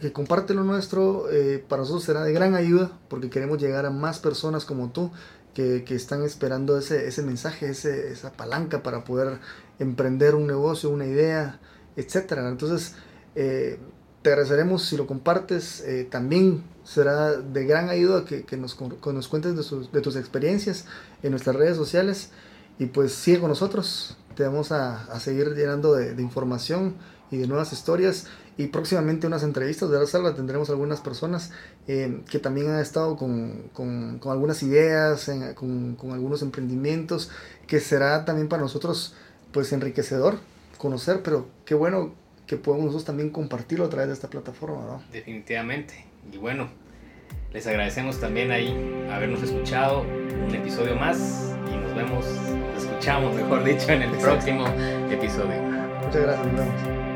que 0.00 0.12
comparte 0.12 0.54
lo 0.54 0.64
nuestro, 0.64 1.30
eh, 1.30 1.62
para 1.68 1.82
nosotros 1.82 2.04
será 2.04 2.22
de 2.22 2.32
gran 2.32 2.54
ayuda 2.54 2.90
porque 3.08 3.28
queremos 3.28 3.58
llegar 3.58 3.84
a 3.84 3.90
más 3.90 4.20
personas 4.20 4.64
como 4.64 4.90
tú 4.90 5.10
que, 5.54 5.84
que 5.84 5.94
están 5.94 6.22
esperando 6.22 6.78
ese, 6.78 7.08
ese 7.08 7.22
mensaje, 7.22 7.70
ese, 7.70 8.12
esa 8.12 8.32
palanca 8.32 8.82
para 8.82 9.04
poder 9.04 9.38
emprender 9.78 10.34
un 10.34 10.46
negocio, 10.46 10.90
una 10.90 11.06
idea, 11.06 11.60
etc. 11.96 12.32
Entonces, 12.48 12.94
eh, 13.34 13.78
te 14.22 14.30
agradeceremos 14.30 14.84
si 14.84 14.96
lo 14.96 15.06
compartes. 15.06 15.80
Eh, 15.80 16.06
también 16.10 16.62
será 16.84 17.32
de 17.32 17.64
gran 17.64 17.88
ayuda 17.88 18.24
que, 18.24 18.44
que 18.44 18.56
nos, 18.56 18.78
nos, 18.80 19.28
cuentes 19.28 19.56
de, 19.56 19.88
de, 19.92 20.00
tus 20.00 20.16
experiencias 20.16 20.84
en 21.22 21.30
nuestras 21.30 21.56
redes 21.56 21.76
sociales. 21.76 22.30
Y 22.78 22.86
pues 22.86 23.12
sigue 23.12 23.40
con 23.40 23.48
nosotros. 23.48 24.16
Te 24.36 24.44
vamos 24.44 24.72
a, 24.72 25.04
a 25.04 25.20
seguir 25.20 25.54
llenando 25.54 25.94
de, 25.94 26.14
de, 26.14 26.22
información 26.22 26.94
y 27.30 27.38
de 27.38 27.46
nuevas 27.46 27.72
historias. 27.72 28.26
Y 28.56 28.66
próximamente 28.66 29.26
unas 29.26 29.42
entrevistas 29.42 29.90
de 29.90 29.98
la 29.98 30.06
salva 30.06 30.34
tendremos 30.34 30.68
algunas 30.70 31.00
personas 31.00 31.50
eh, 31.88 32.22
que 32.30 32.38
también 32.38 32.70
han 32.70 32.80
estado 32.80 33.16
con, 33.16 33.70
con, 33.72 34.18
con 34.18 34.32
algunas 34.32 34.62
ideas, 34.62 35.28
en, 35.28 35.54
con, 35.54 35.96
con 35.96 36.12
algunos 36.12 36.42
emprendimientos, 36.42 37.30
que 37.66 37.80
será 37.80 38.24
también 38.24 38.48
para 38.48 38.62
nosotros 38.62 39.14
pues 39.52 39.72
enriquecedor 39.72 40.38
conocer, 40.80 41.22
pero 41.22 41.46
qué 41.64 41.74
bueno 41.74 42.12
que 42.46 42.56
podemos 42.56 42.86
nosotros 42.86 43.04
también 43.04 43.30
compartirlo 43.30 43.84
a 43.84 43.90
través 43.90 44.08
de 44.08 44.14
esta 44.14 44.28
plataforma, 44.28 44.82
¿no? 44.86 45.02
Definitivamente. 45.12 46.04
Y 46.32 46.38
bueno, 46.38 46.68
les 47.52 47.66
agradecemos 47.66 48.18
también 48.18 48.50
ahí 48.50 48.74
habernos 49.12 49.42
escuchado 49.42 50.00
un 50.00 50.54
episodio 50.54 50.96
más 50.96 51.54
y 51.70 51.76
nos 51.76 51.94
vemos, 51.94 52.24
nos 52.74 52.84
escuchamos, 52.84 53.34
mejor 53.36 53.62
dicho, 53.62 53.90
en 53.90 54.02
el 54.02 54.10
próximo 54.18 54.66
episodio. 55.10 55.62
Muchas 56.02 56.22
gracias, 56.22 56.46
nos 56.46 56.56
vemos. 56.56 57.09